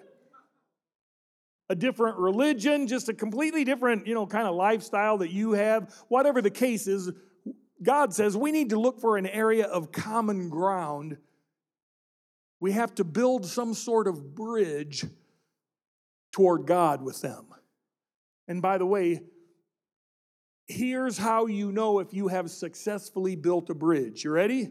A 1.68 1.76
different 1.76 2.18
religion, 2.18 2.88
just 2.88 3.08
a 3.08 3.14
completely 3.14 3.64
different, 3.64 4.06
you 4.06 4.14
know, 4.14 4.26
kind 4.26 4.48
of 4.48 4.56
lifestyle 4.56 5.18
that 5.18 5.30
you 5.30 5.52
have. 5.52 5.94
Whatever 6.08 6.42
the 6.42 6.50
case 6.50 6.88
is, 6.88 7.10
God 7.82 8.12
says 8.12 8.36
we 8.36 8.50
need 8.50 8.70
to 8.70 8.80
look 8.80 9.00
for 9.00 9.16
an 9.16 9.26
area 9.26 9.66
of 9.66 9.92
common 9.92 10.48
ground. 10.48 11.18
We 12.58 12.72
have 12.72 12.94
to 12.96 13.04
build 13.04 13.46
some 13.46 13.74
sort 13.74 14.08
of 14.08 14.34
bridge 14.34 15.04
toward 16.32 16.66
God 16.66 17.02
with 17.02 17.20
them. 17.20 17.46
And 18.48 18.60
by 18.60 18.78
the 18.78 18.86
way, 18.86 19.22
here's 20.66 21.18
how 21.18 21.46
you 21.46 21.70
know 21.70 22.00
if 22.00 22.12
you 22.12 22.28
have 22.28 22.50
successfully 22.50 23.36
built 23.36 23.70
a 23.70 23.74
bridge. 23.74 24.24
You 24.24 24.30
ready? 24.30 24.70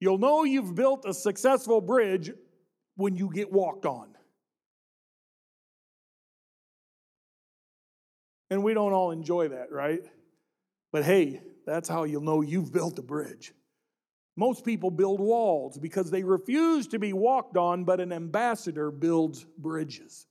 You'll 0.00 0.18
know 0.18 0.44
you've 0.44 0.74
built 0.74 1.04
a 1.06 1.14
successful 1.14 1.80
bridge 1.80 2.30
when 2.96 3.16
you 3.16 3.30
get 3.32 3.50
walked 3.50 3.86
on. 3.86 4.08
And 8.50 8.62
we 8.62 8.74
don't 8.74 8.92
all 8.92 9.10
enjoy 9.10 9.48
that, 9.48 9.72
right? 9.72 10.02
But 10.92 11.04
hey, 11.04 11.40
that's 11.66 11.88
how 11.88 12.04
you'll 12.04 12.22
know 12.22 12.42
you've 12.42 12.72
built 12.72 12.98
a 12.98 13.02
bridge. 13.02 13.52
Most 14.36 14.64
people 14.64 14.90
build 14.90 15.18
walls 15.18 15.78
because 15.78 16.10
they 16.10 16.22
refuse 16.22 16.86
to 16.88 16.98
be 16.98 17.14
walked 17.14 17.56
on, 17.56 17.84
but 17.84 18.00
an 18.00 18.12
ambassador 18.12 18.90
builds 18.90 19.46
bridges. 19.56 20.26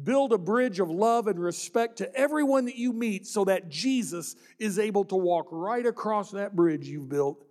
Build 0.00 0.32
a 0.32 0.38
bridge 0.38 0.78
of 0.78 0.88
love 0.88 1.26
and 1.26 1.40
respect 1.40 1.98
to 1.98 2.14
everyone 2.14 2.66
that 2.66 2.76
you 2.76 2.92
meet 2.92 3.26
so 3.26 3.44
that 3.46 3.68
Jesus 3.68 4.36
is 4.60 4.78
able 4.78 5.04
to 5.06 5.16
walk 5.16 5.48
right 5.50 5.84
across 5.84 6.30
that 6.30 6.54
bridge 6.54 6.86
you've 6.86 7.08
built 7.08 7.44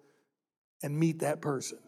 and 0.82 0.98
meet 0.98 1.20
that 1.20 1.42
person. 1.42 1.80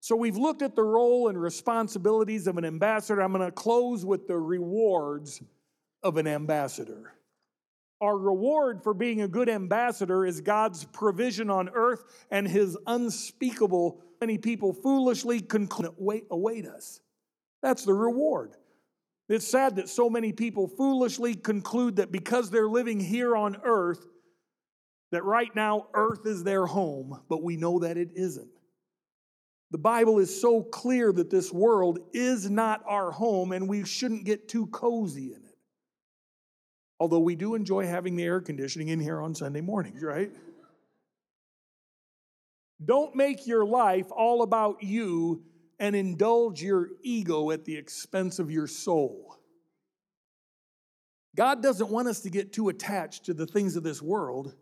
So 0.00 0.16
we've 0.16 0.36
looked 0.36 0.62
at 0.62 0.74
the 0.74 0.82
role 0.82 1.28
and 1.28 1.40
responsibilities 1.40 2.48
of 2.48 2.56
an 2.56 2.64
ambassador. 2.64 3.20
I'm 3.20 3.32
going 3.32 3.44
to 3.44 3.52
close 3.52 4.04
with 4.04 4.26
the 4.26 4.38
rewards 4.38 5.40
of 6.02 6.16
an 6.16 6.26
ambassador. 6.26 7.12
Our 8.00 8.16
reward 8.16 8.82
for 8.82 8.94
being 8.94 9.20
a 9.20 9.28
good 9.28 9.48
ambassador 9.48 10.24
is 10.24 10.40
God's 10.40 10.84
provision 10.86 11.50
on 11.50 11.68
earth 11.74 12.02
and 12.30 12.48
his 12.48 12.76
unspeakable, 12.86 14.00
many 14.20 14.38
people 14.38 14.72
foolishly 14.72 15.40
conclude, 15.40 15.94
wait, 15.98 16.24
await 16.30 16.66
us. 16.66 17.00
That's 17.62 17.84
the 17.84 17.92
reward. 17.92 18.56
It's 19.28 19.46
sad 19.46 19.76
that 19.76 19.88
so 19.88 20.08
many 20.08 20.32
people 20.32 20.66
foolishly 20.66 21.34
conclude 21.34 21.96
that 21.96 22.10
because 22.10 22.50
they're 22.50 22.68
living 22.68 22.98
here 22.98 23.36
on 23.36 23.58
earth, 23.62 24.04
that 25.12 25.24
right 25.24 25.54
now 25.54 25.88
earth 25.94 26.26
is 26.26 26.42
their 26.42 26.66
home, 26.66 27.20
but 27.28 27.42
we 27.42 27.56
know 27.56 27.80
that 27.80 27.96
it 27.96 28.10
isn't. 28.14 28.50
The 29.72 29.78
Bible 29.78 30.18
is 30.18 30.40
so 30.40 30.62
clear 30.62 31.12
that 31.12 31.30
this 31.30 31.52
world 31.52 32.00
is 32.12 32.50
not 32.50 32.82
our 32.88 33.12
home 33.12 33.52
and 33.52 33.68
we 33.68 33.84
shouldn't 33.84 34.24
get 34.24 34.48
too 34.48 34.66
cozy 34.68 35.26
in 35.26 35.44
it. 35.44 35.49
Although 37.00 37.20
we 37.20 37.34
do 37.34 37.54
enjoy 37.54 37.86
having 37.86 38.14
the 38.14 38.24
air 38.24 38.40
conditioning 38.42 38.88
in 38.88 39.00
here 39.00 39.22
on 39.22 39.34
Sunday 39.34 39.62
mornings, 39.62 40.02
right? 40.02 40.30
Don't 42.84 43.16
make 43.16 43.46
your 43.46 43.64
life 43.64 44.06
all 44.10 44.42
about 44.42 44.82
you 44.82 45.42
and 45.78 45.96
indulge 45.96 46.62
your 46.62 46.90
ego 47.02 47.50
at 47.50 47.64
the 47.64 47.74
expense 47.74 48.38
of 48.38 48.50
your 48.50 48.66
soul. 48.66 49.38
God 51.34 51.62
doesn't 51.62 51.88
want 51.88 52.08
us 52.08 52.20
to 52.20 52.30
get 52.30 52.52
too 52.52 52.68
attached 52.68 53.24
to 53.24 53.34
the 53.34 53.46
things 53.46 53.76
of 53.76 53.82
this 53.82 54.02
world 54.02 54.54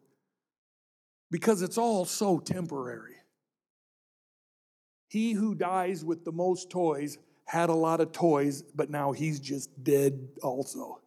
because 1.32 1.60
it's 1.60 1.78
all 1.78 2.04
so 2.04 2.38
temporary. 2.38 3.16
He 5.08 5.32
who 5.32 5.56
dies 5.56 6.04
with 6.04 6.24
the 6.24 6.32
most 6.32 6.70
toys 6.70 7.18
had 7.46 7.68
a 7.68 7.74
lot 7.74 8.00
of 8.00 8.12
toys, 8.12 8.62
but 8.62 8.90
now 8.90 9.10
he's 9.10 9.40
just 9.40 9.82
dead 9.82 10.28
also. 10.42 11.00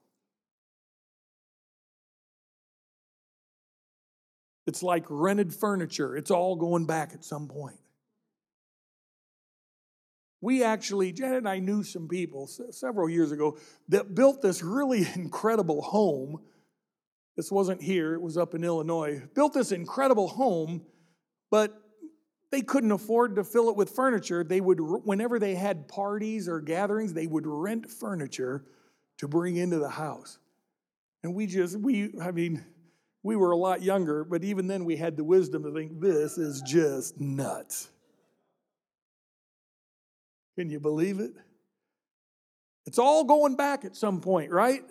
It's 4.72 4.82
like 4.82 5.04
rented 5.10 5.54
furniture, 5.54 6.16
it's 6.16 6.32
all 6.32 6.56
going 6.56 6.86
back 6.86 7.12
at 7.14 7.26
some 7.26 7.50
point. 7.50 7.76
We 10.40 10.64
actually, 10.64 11.12
Janet 11.12 11.40
and 11.40 11.50
I 11.50 11.60
knew 11.60 11.84
some 11.84 12.08
people 12.08 12.48
several 12.48 13.10
years 13.10 13.34
ago 13.34 13.58
that 13.90 14.16
built 14.16 14.42
this 14.42 14.64
really 14.64 15.06
incredible 15.16 15.82
home. 15.82 16.40
This 17.36 17.52
wasn't 17.52 17.82
here, 17.82 18.14
it 18.14 18.22
was 18.22 18.38
up 18.38 18.56
in 18.56 18.64
Illinois. 18.64 19.22
Built 19.36 19.52
this 19.52 19.74
incredible 19.74 20.30
home, 20.30 20.86
but 21.50 21.78
they 22.50 22.62
couldn't 22.62 22.94
afford 22.94 23.36
to 23.36 23.44
fill 23.44 23.70
it 23.70 23.76
with 23.76 23.90
furniture. 23.90 24.42
They 24.42 24.62
would, 24.62 24.80
whenever 24.80 25.38
they 25.38 25.56
had 25.56 25.90
parties 25.90 26.48
or 26.48 26.62
gatherings, 26.62 27.14
they 27.14 27.28
would 27.28 27.46
rent 27.46 27.90
furniture 27.92 28.64
to 29.18 29.28
bring 29.28 29.58
into 29.58 29.80
the 29.80 29.90
house. 29.90 30.40
And 31.24 31.36
we 31.36 31.46
just, 31.46 31.78
we, 31.78 32.14
I 32.22 32.32
mean, 32.32 32.64
we 33.24 33.36
were 33.36 33.52
a 33.52 33.58
lot 33.58 33.82
younger, 33.82 34.24
but 34.24 34.44
even 34.44 34.68
then 34.68 34.86
we 34.86 34.96
had 34.96 35.16
the 35.16 35.24
wisdom 35.24 35.64
to 35.64 35.74
think 35.74 36.00
this 36.00 36.38
is 36.38 36.62
just 36.62 37.20
nuts. 37.20 37.90
Can 40.58 40.70
you 40.70 40.80
believe 40.80 41.20
it? 41.20 41.34
It's 42.86 42.98
all 43.00 43.24
going 43.24 43.56
back 43.56 43.86
at 43.86 43.96
some 43.96 44.22
point, 44.22 44.52
right? 44.52 44.84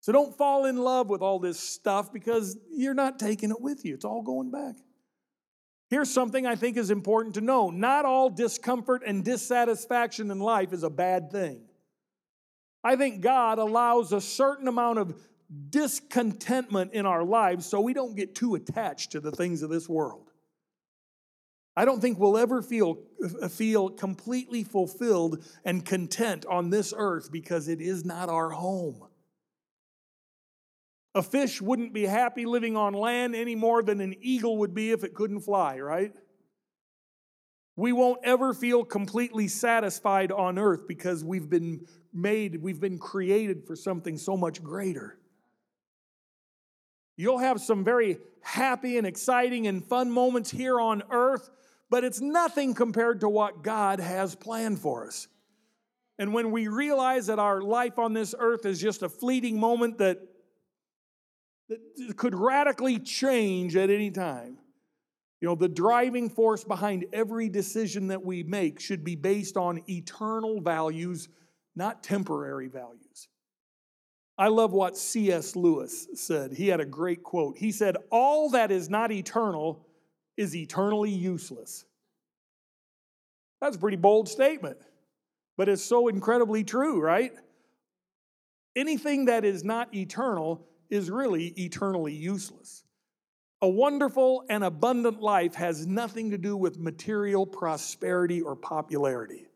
So 0.00 0.12
don't 0.12 0.36
fall 0.36 0.64
in 0.66 0.76
love 0.76 1.08
with 1.08 1.20
all 1.20 1.38
this 1.38 1.58
stuff 1.58 2.12
because 2.12 2.56
you're 2.70 2.94
not 2.94 3.18
taking 3.18 3.50
it 3.50 3.60
with 3.60 3.84
you. 3.84 3.94
It's 3.94 4.04
all 4.04 4.22
going 4.22 4.50
back. 4.50 4.76
Here's 5.90 6.10
something 6.10 6.46
I 6.46 6.56
think 6.56 6.76
is 6.76 6.90
important 6.90 7.34
to 7.34 7.40
know 7.40 7.70
not 7.70 8.04
all 8.04 8.30
discomfort 8.30 9.02
and 9.06 9.24
dissatisfaction 9.24 10.30
in 10.30 10.40
life 10.40 10.72
is 10.72 10.82
a 10.82 10.90
bad 10.90 11.30
thing. 11.30 11.62
I 12.82 12.96
think 12.96 13.20
God 13.20 13.58
allows 13.58 14.12
a 14.12 14.20
certain 14.20 14.68
amount 14.68 14.98
of 14.98 15.14
discontentment 15.70 16.92
in 16.92 17.06
our 17.06 17.24
lives 17.24 17.66
so 17.66 17.80
we 17.80 17.94
don't 17.94 18.16
get 18.16 18.34
too 18.34 18.54
attached 18.54 19.12
to 19.12 19.20
the 19.20 19.30
things 19.30 19.62
of 19.62 19.70
this 19.70 19.88
world. 19.88 20.30
I 21.76 21.84
don't 21.84 22.00
think 22.00 22.18
we'll 22.18 22.38
ever 22.38 22.62
feel, 22.62 22.98
feel 23.50 23.90
completely 23.90 24.64
fulfilled 24.64 25.44
and 25.64 25.84
content 25.84 26.46
on 26.46 26.70
this 26.70 26.94
earth 26.96 27.30
because 27.30 27.68
it 27.68 27.82
is 27.82 28.04
not 28.04 28.30
our 28.30 28.50
home. 28.50 29.04
A 31.14 31.22
fish 31.22 31.60
wouldn't 31.60 31.92
be 31.92 32.04
happy 32.04 32.46
living 32.46 32.76
on 32.76 32.94
land 32.94 33.34
any 33.34 33.54
more 33.54 33.82
than 33.82 34.00
an 34.00 34.14
eagle 34.20 34.58
would 34.58 34.74
be 34.74 34.90
if 34.90 35.04
it 35.04 35.14
couldn't 35.14 35.40
fly, 35.40 35.78
right? 35.78 36.14
We 37.76 37.92
won't 37.92 38.20
ever 38.24 38.54
feel 38.54 38.84
completely 38.84 39.48
satisfied 39.48 40.32
on 40.32 40.58
earth 40.58 40.88
because 40.88 41.22
we've 41.22 41.48
been 41.48 41.86
made, 42.12 42.62
we've 42.62 42.80
been 42.80 42.98
created 42.98 43.66
for 43.66 43.76
something 43.76 44.16
so 44.16 44.34
much 44.36 44.62
greater. 44.62 45.18
You'll 47.16 47.38
have 47.38 47.60
some 47.60 47.84
very 47.84 48.18
happy 48.42 48.98
and 48.98 49.06
exciting 49.06 49.66
and 49.66 49.84
fun 49.84 50.10
moments 50.10 50.50
here 50.50 50.80
on 50.80 51.02
earth, 51.10 51.50
but 51.90 52.04
it's 52.04 52.20
nothing 52.20 52.74
compared 52.74 53.20
to 53.20 53.28
what 53.28 53.62
God 53.62 54.00
has 54.00 54.34
planned 54.34 54.78
for 54.78 55.06
us. 55.06 55.28
And 56.18 56.32
when 56.32 56.50
we 56.50 56.68
realize 56.68 57.26
that 57.26 57.38
our 57.38 57.60
life 57.60 57.98
on 57.98 58.12
this 58.12 58.34
earth 58.38 58.64
is 58.64 58.80
just 58.80 59.02
a 59.02 59.08
fleeting 59.08 59.60
moment 59.60 59.98
that 59.98 60.18
that 61.68 62.16
could 62.16 62.34
radically 62.34 62.98
change 62.98 63.76
at 63.76 63.90
any 63.90 64.10
time. 64.10 64.58
You 65.40 65.48
know, 65.48 65.54
the 65.54 65.68
driving 65.68 66.30
force 66.30 66.64
behind 66.64 67.06
every 67.12 67.48
decision 67.48 68.08
that 68.08 68.24
we 68.24 68.42
make 68.42 68.80
should 68.80 69.04
be 69.04 69.16
based 69.16 69.56
on 69.56 69.82
eternal 69.88 70.60
values, 70.60 71.28
not 71.74 72.02
temporary 72.02 72.68
values. 72.68 73.28
I 74.38 74.48
love 74.48 74.72
what 74.72 74.96
C.S. 74.96 75.56
Lewis 75.56 76.08
said. 76.14 76.52
He 76.52 76.68
had 76.68 76.80
a 76.80 76.84
great 76.84 77.22
quote. 77.22 77.56
He 77.56 77.72
said, 77.72 77.96
All 78.10 78.50
that 78.50 78.70
is 78.70 78.90
not 78.90 79.10
eternal 79.10 79.86
is 80.36 80.54
eternally 80.54 81.10
useless. 81.10 81.86
That's 83.60 83.76
a 83.76 83.78
pretty 83.78 83.96
bold 83.96 84.28
statement, 84.28 84.76
but 85.56 85.68
it's 85.68 85.82
so 85.82 86.08
incredibly 86.08 86.64
true, 86.64 87.00
right? 87.00 87.32
Anything 88.76 89.24
that 89.26 89.46
is 89.46 89.64
not 89.64 89.94
eternal 89.94 90.66
is 90.90 91.10
really 91.10 91.46
eternally 91.56 92.12
useless. 92.12 92.84
A 93.62 93.68
wonderful 93.68 94.44
and 94.50 94.62
abundant 94.62 95.22
life 95.22 95.54
has 95.54 95.86
nothing 95.86 96.30
to 96.32 96.38
do 96.38 96.58
with 96.58 96.78
material 96.78 97.46
prosperity 97.46 98.42
or 98.42 98.54
popularity. 98.54 99.46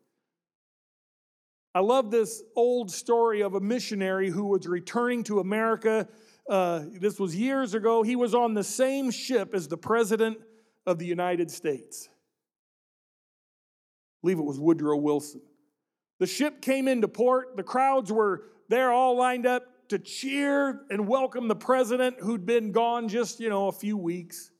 I 1.73 1.81
love 1.81 2.11
this 2.11 2.43
old 2.57 2.91
story 2.91 3.43
of 3.43 3.55
a 3.55 3.61
missionary 3.61 4.29
who 4.29 4.47
was 4.47 4.67
returning 4.67 5.23
to 5.25 5.39
America. 5.39 6.09
Uh, 6.49 6.83
this 6.93 7.21
was 7.21 7.37
years 7.37 7.75
ago. 7.75 8.03
He 8.03 8.17
was 8.17 8.35
on 8.35 8.55
the 8.55 8.65
same 8.65 9.13
ship 9.13 9.55
as 9.55 9.69
the 9.69 9.77
President 9.77 10.39
of 10.85 10.99
the 10.99 11.07
United 11.07 11.49
States. 11.49 12.09
I 12.11 12.13
believe 14.23 14.41
it 14.41 14.45
was 14.45 14.59
Woodrow 14.59 14.97
Wilson. 14.97 15.43
The 16.19 16.27
ship 16.27 16.61
came 16.61 16.89
into 16.89 17.07
port. 17.07 17.57
The 17.57 17.63
crowds 17.63 18.11
were 18.11 18.43
there 18.69 18.91
all 18.91 19.17
lined 19.17 19.47
up 19.47 19.89
to 19.91 19.99
cheer 20.01 20.81
and 20.91 21.07
welcome 21.07 21.47
the 21.47 21.57
president 21.57 22.17
who'd 22.21 22.47
been 22.47 22.73
gone 22.73 23.09
just, 23.09 23.39
you 23.39 23.49
know, 23.49 23.69
a 23.69 23.73
few 23.73 23.97
weeks. 23.97 24.51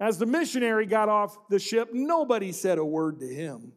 As 0.00 0.18
the 0.18 0.26
missionary 0.26 0.86
got 0.86 1.08
off 1.08 1.48
the 1.48 1.60
ship, 1.60 1.90
nobody 1.92 2.50
said 2.50 2.78
a 2.78 2.84
word 2.84 3.20
to 3.20 3.26
him 3.26 3.72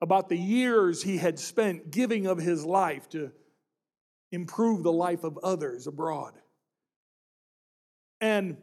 about 0.00 0.28
the 0.28 0.36
years 0.36 1.02
he 1.02 1.16
had 1.16 1.38
spent 1.38 1.90
giving 1.90 2.26
of 2.26 2.38
his 2.38 2.64
life 2.64 3.08
to 3.10 3.30
improve 4.32 4.82
the 4.82 4.92
life 4.92 5.24
of 5.24 5.38
others 5.38 5.86
abroad. 5.86 6.34
And 8.20 8.56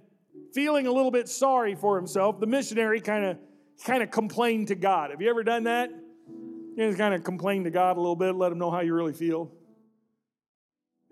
feeling 0.54 0.88
a 0.88 0.92
little 0.92 1.12
bit 1.12 1.28
sorry 1.28 1.76
for 1.76 1.96
himself, 1.96 2.40
the 2.40 2.48
missionary 2.48 3.02
kind 3.02 3.26
of 3.26 3.38
kind 3.86 4.04
of 4.04 4.12
complained 4.12 4.68
to 4.68 4.76
God. 4.76 5.12
Have 5.12 5.22
you 5.22 5.30
ever 5.30 5.44
done 5.44 5.64
that? 5.64 5.90
You 6.76 6.88
just 6.88 6.98
kind 6.98 7.14
of 7.14 7.24
complain 7.24 7.64
to 7.66 7.72
God 7.72 7.98
a 7.98 8.00
little 8.00 8.16
bit, 8.16 8.36
let 8.36 8.52
him 8.52 8.58
know 8.58 8.72
how 8.72 8.82
you 8.82 8.94
really 8.94 9.14
feel. 9.14 9.52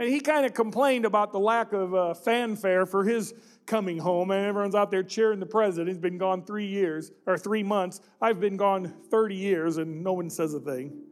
And 0.02 0.10
he 0.10 0.20
kind 0.20 0.48
of 0.48 0.56
complained 0.56 1.06
about 1.06 1.32
the 1.32 1.38
lack 1.38 1.74
of 1.74 1.94
uh, 1.94 2.16
fanfare 2.16 2.88
for 2.88 3.04
his 3.04 3.36
coming 3.68 4.00
home. 4.00 4.32
And 4.32 4.44
everyone's 4.48 4.74
out 4.74 4.90
there 4.90 5.04
cheering 5.04 5.40
the 5.40 5.46
president. 5.46 5.90
He's 5.90 6.00
been 6.00 6.18
gone 6.18 6.44
three 6.44 6.66
years, 6.66 7.12
or 7.28 7.38
three 7.38 7.62
months. 7.62 8.02
I've 8.20 8.40
been 8.40 8.58
gone 8.58 8.96
30 9.12 9.36
years, 9.36 9.78
and 9.78 10.04
no 10.04 10.14
one 10.14 10.32
says 10.32 10.56
a 10.56 10.60
thing. 10.60 11.04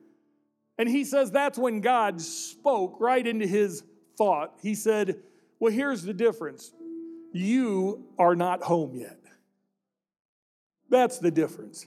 And 0.80 0.90
he 0.90 1.04
says 1.04 1.30
that's 1.30 1.60
when 1.60 1.82
God 1.82 2.20
spoke 2.20 2.96
right 3.00 3.28
into 3.28 3.46
his 3.46 3.84
thought. 4.18 4.56
He 4.60 4.74
said, 4.74 5.18
Well, 5.60 5.72
here's 5.72 6.02
the 6.02 6.14
difference. 6.16 6.74
you 7.32 8.08
are 8.18 8.36
not 8.36 8.64
home 8.64 8.96
yet. 8.96 9.20
That's 10.90 11.20
the 11.20 11.30
difference. 11.30 11.86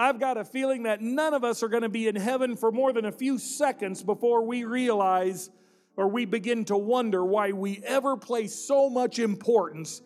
I've 0.00 0.18
got 0.18 0.38
a 0.38 0.46
feeling 0.46 0.84
that 0.84 1.02
none 1.02 1.34
of 1.34 1.44
us 1.44 1.62
are 1.62 1.68
going 1.68 1.82
to 1.82 1.90
be 1.90 2.08
in 2.08 2.16
heaven 2.16 2.56
for 2.56 2.72
more 2.72 2.90
than 2.90 3.04
a 3.04 3.12
few 3.12 3.36
seconds 3.36 4.02
before 4.02 4.42
we 4.46 4.64
realize 4.64 5.50
or 5.94 6.08
we 6.08 6.24
begin 6.24 6.64
to 6.64 6.76
wonder 6.78 7.22
why 7.22 7.52
we 7.52 7.82
ever 7.84 8.16
place 8.16 8.54
so 8.54 8.88
much 8.88 9.18
importance 9.18 10.00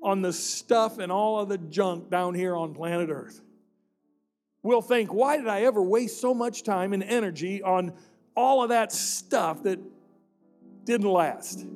on 0.00 0.22
the 0.22 0.32
stuff 0.32 0.98
and 0.98 1.10
all 1.10 1.40
of 1.40 1.48
the 1.48 1.58
junk 1.58 2.08
down 2.08 2.34
here 2.34 2.54
on 2.54 2.72
planet 2.72 3.10
Earth. 3.10 3.40
We'll 4.62 4.80
think, 4.80 5.12
why 5.12 5.38
did 5.38 5.48
I 5.48 5.62
ever 5.62 5.82
waste 5.82 6.20
so 6.20 6.34
much 6.34 6.62
time 6.62 6.92
and 6.92 7.02
energy 7.02 7.64
on 7.64 7.94
all 8.36 8.62
of 8.62 8.68
that 8.68 8.92
stuff 8.92 9.64
that 9.64 9.80
didn't 10.84 11.10
last? 11.10 11.66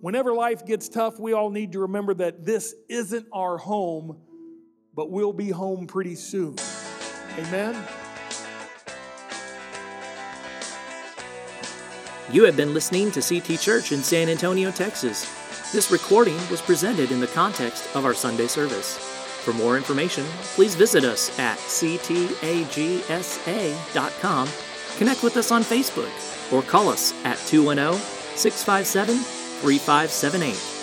Whenever 0.00 0.34
life 0.34 0.66
gets 0.66 0.88
tough, 0.88 1.20
we 1.20 1.32
all 1.32 1.50
need 1.50 1.70
to 1.72 1.78
remember 1.78 2.12
that 2.14 2.44
this 2.44 2.74
isn't 2.88 3.28
our 3.32 3.56
home 3.56 4.16
but 4.94 5.10
we'll 5.10 5.32
be 5.32 5.50
home 5.50 5.86
pretty 5.86 6.14
soon. 6.14 6.56
Amen. 7.38 7.76
You 12.32 12.44
have 12.44 12.56
been 12.56 12.72
listening 12.72 13.10
to 13.12 13.20
CT 13.20 13.58
Church 13.58 13.90
in 13.92 14.02
San 14.02 14.28
Antonio, 14.28 14.70
Texas. 14.70 15.26
This 15.72 15.90
recording 15.90 16.36
was 16.48 16.60
presented 16.60 17.10
in 17.10 17.18
the 17.20 17.26
context 17.26 17.94
of 17.96 18.04
our 18.04 18.14
Sunday 18.14 18.46
service. 18.46 18.98
For 19.44 19.52
more 19.52 19.76
information, 19.76 20.24
please 20.54 20.74
visit 20.74 21.04
us 21.04 21.36
at 21.38 21.58
ctagsa.com, 21.58 22.38
connect 24.96 25.22
with 25.22 25.36
us 25.36 25.50
on 25.50 25.62
Facebook, 25.62 26.52
or 26.52 26.62
call 26.62 26.88
us 26.88 27.12
at 27.24 27.38
210 27.48 27.94
657 28.36 29.16
3578. 29.16 30.79